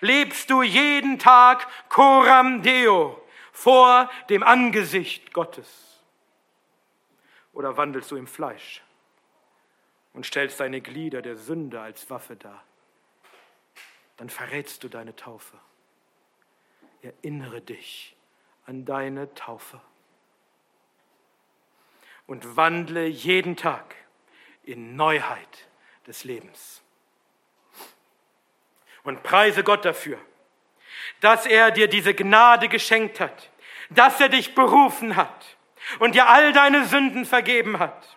Lebst 0.00 0.50
du 0.50 0.62
jeden 0.62 1.18
Tag 1.18 1.66
coram 1.88 2.62
Deo 2.62 3.20
vor 3.52 4.10
dem 4.28 4.42
Angesicht 4.42 5.32
Gottes? 5.32 6.00
Oder 7.52 7.76
wandelst 7.76 8.10
du 8.10 8.16
im 8.16 8.26
Fleisch 8.26 8.82
und 10.12 10.26
stellst 10.26 10.58
deine 10.60 10.80
Glieder 10.80 11.22
der 11.22 11.36
Sünde 11.36 11.80
als 11.80 12.10
Waffe 12.10 12.36
dar? 12.36 12.64
Dann 14.16 14.28
verrätst 14.28 14.82
du 14.84 14.88
deine 14.88 15.16
Taufe. 15.16 15.58
Erinnere 17.02 17.60
dich 17.60 18.16
an 18.66 18.84
deine 18.84 19.32
Taufe 19.34 19.80
und 22.26 22.56
wandle 22.56 23.06
jeden 23.06 23.56
Tag 23.56 23.94
in 24.62 24.96
Neuheit 24.96 25.68
des 26.06 26.24
Lebens. 26.24 26.82
Und 29.02 29.22
preise 29.22 29.62
Gott 29.62 29.84
dafür, 29.84 30.18
dass 31.20 31.44
er 31.44 31.70
dir 31.70 31.88
diese 31.88 32.14
Gnade 32.14 32.68
geschenkt 32.68 33.20
hat, 33.20 33.50
dass 33.90 34.20
er 34.20 34.30
dich 34.30 34.54
berufen 34.54 35.16
hat 35.16 35.56
und 35.98 36.14
dir 36.14 36.28
all 36.28 36.52
deine 36.52 36.86
Sünden 36.86 37.26
vergeben 37.26 37.78
hat, 37.78 38.16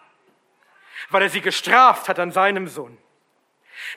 weil 1.10 1.24
er 1.24 1.30
sie 1.30 1.42
gestraft 1.42 2.08
hat 2.08 2.20
an 2.20 2.32
seinem 2.32 2.68
Sohn. 2.68 2.98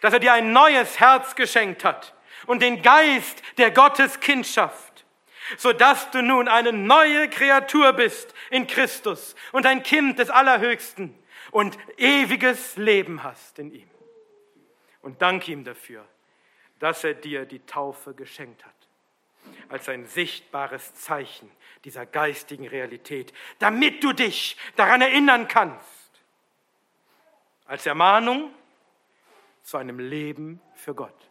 Dass 0.00 0.12
er 0.12 0.20
dir 0.20 0.32
ein 0.32 0.52
neues 0.52 1.00
Herz 1.00 1.34
geschenkt 1.34 1.84
hat 1.84 2.14
und 2.46 2.62
den 2.62 2.82
Geist 2.82 3.42
der 3.58 3.70
Gotteskindschaft, 3.70 5.04
so 5.56 5.72
dass 5.72 6.10
du 6.10 6.22
nun 6.22 6.48
eine 6.48 6.72
neue 6.72 7.28
Kreatur 7.28 7.92
bist 7.92 8.34
in 8.50 8.66
Christus 8.66 9.34
und 9.52 9.66
ein 9.66 9.82
Kind 9.82 10.18
des 10.18 10.30
Allerhöchsten 10.30 11.16
und 11.50 11.76
ewiges 11.96 12.76
Leben 12.76 13.22
hast 13.22 13.58
in 13.58 13.72
ihm. 13.72 13.90
Und 15.02 15.22
dank 15.22 15.48
ihm 15.48 15.64
dafür, 15.64 16.04
dass 16.78 17.04
er 17.04 17.14
dir 17.14 17.46
die 17.46 17.64
Taufe 17.66 18.14
geschenkt 18.14 18.64
hat, 18.64 18.74
als 19.68 19.88
ein 19.88 20.06
sichtbares 20.06 20.94
Zeichen 20.94 21.50
dieser 21.84 22.06
geistigen 22.06 22.68
Realität, 22.68 23.32
damit 23.58 24.04
du 24.04 24.12
dich 24.12 24.56
daran 24.76 25.00
erinnern 25.00 25.48
kannst, 25.48 25.86
als 27.64 27.86
Ermahnung 27.86 28.52
zu 29.70 29.76
einem 29.76 30.00
Leben 30.00 30.60
für 30.74 30.96
Gott 30.96 31.30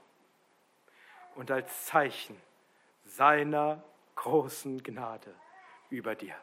und 1.36 1.52
als 1.52 1.88
Zeichen 1.88 2.42
seiner 3.04 3.84
großen 4.16 4.82
Gnade 4.82 5.36
über 5.90 6.16
dir. 6.16 6.36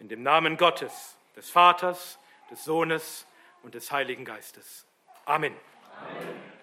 In 0.00 0.08
dem 0.08 0.24
Namen 0.24 0.56
Gottes 0.56 1.16
des 1.36 1.50
Vaters, 1.50 2.18
des 2.50 2.64
Sohnes 2.64 3.28
und 3.62 3.76
des 3.76 3.92
Heiligen 3.92 4.24
Geistes. 4.24 4.88
Amen. 5.24 5.54
Amen. 6.00 6.55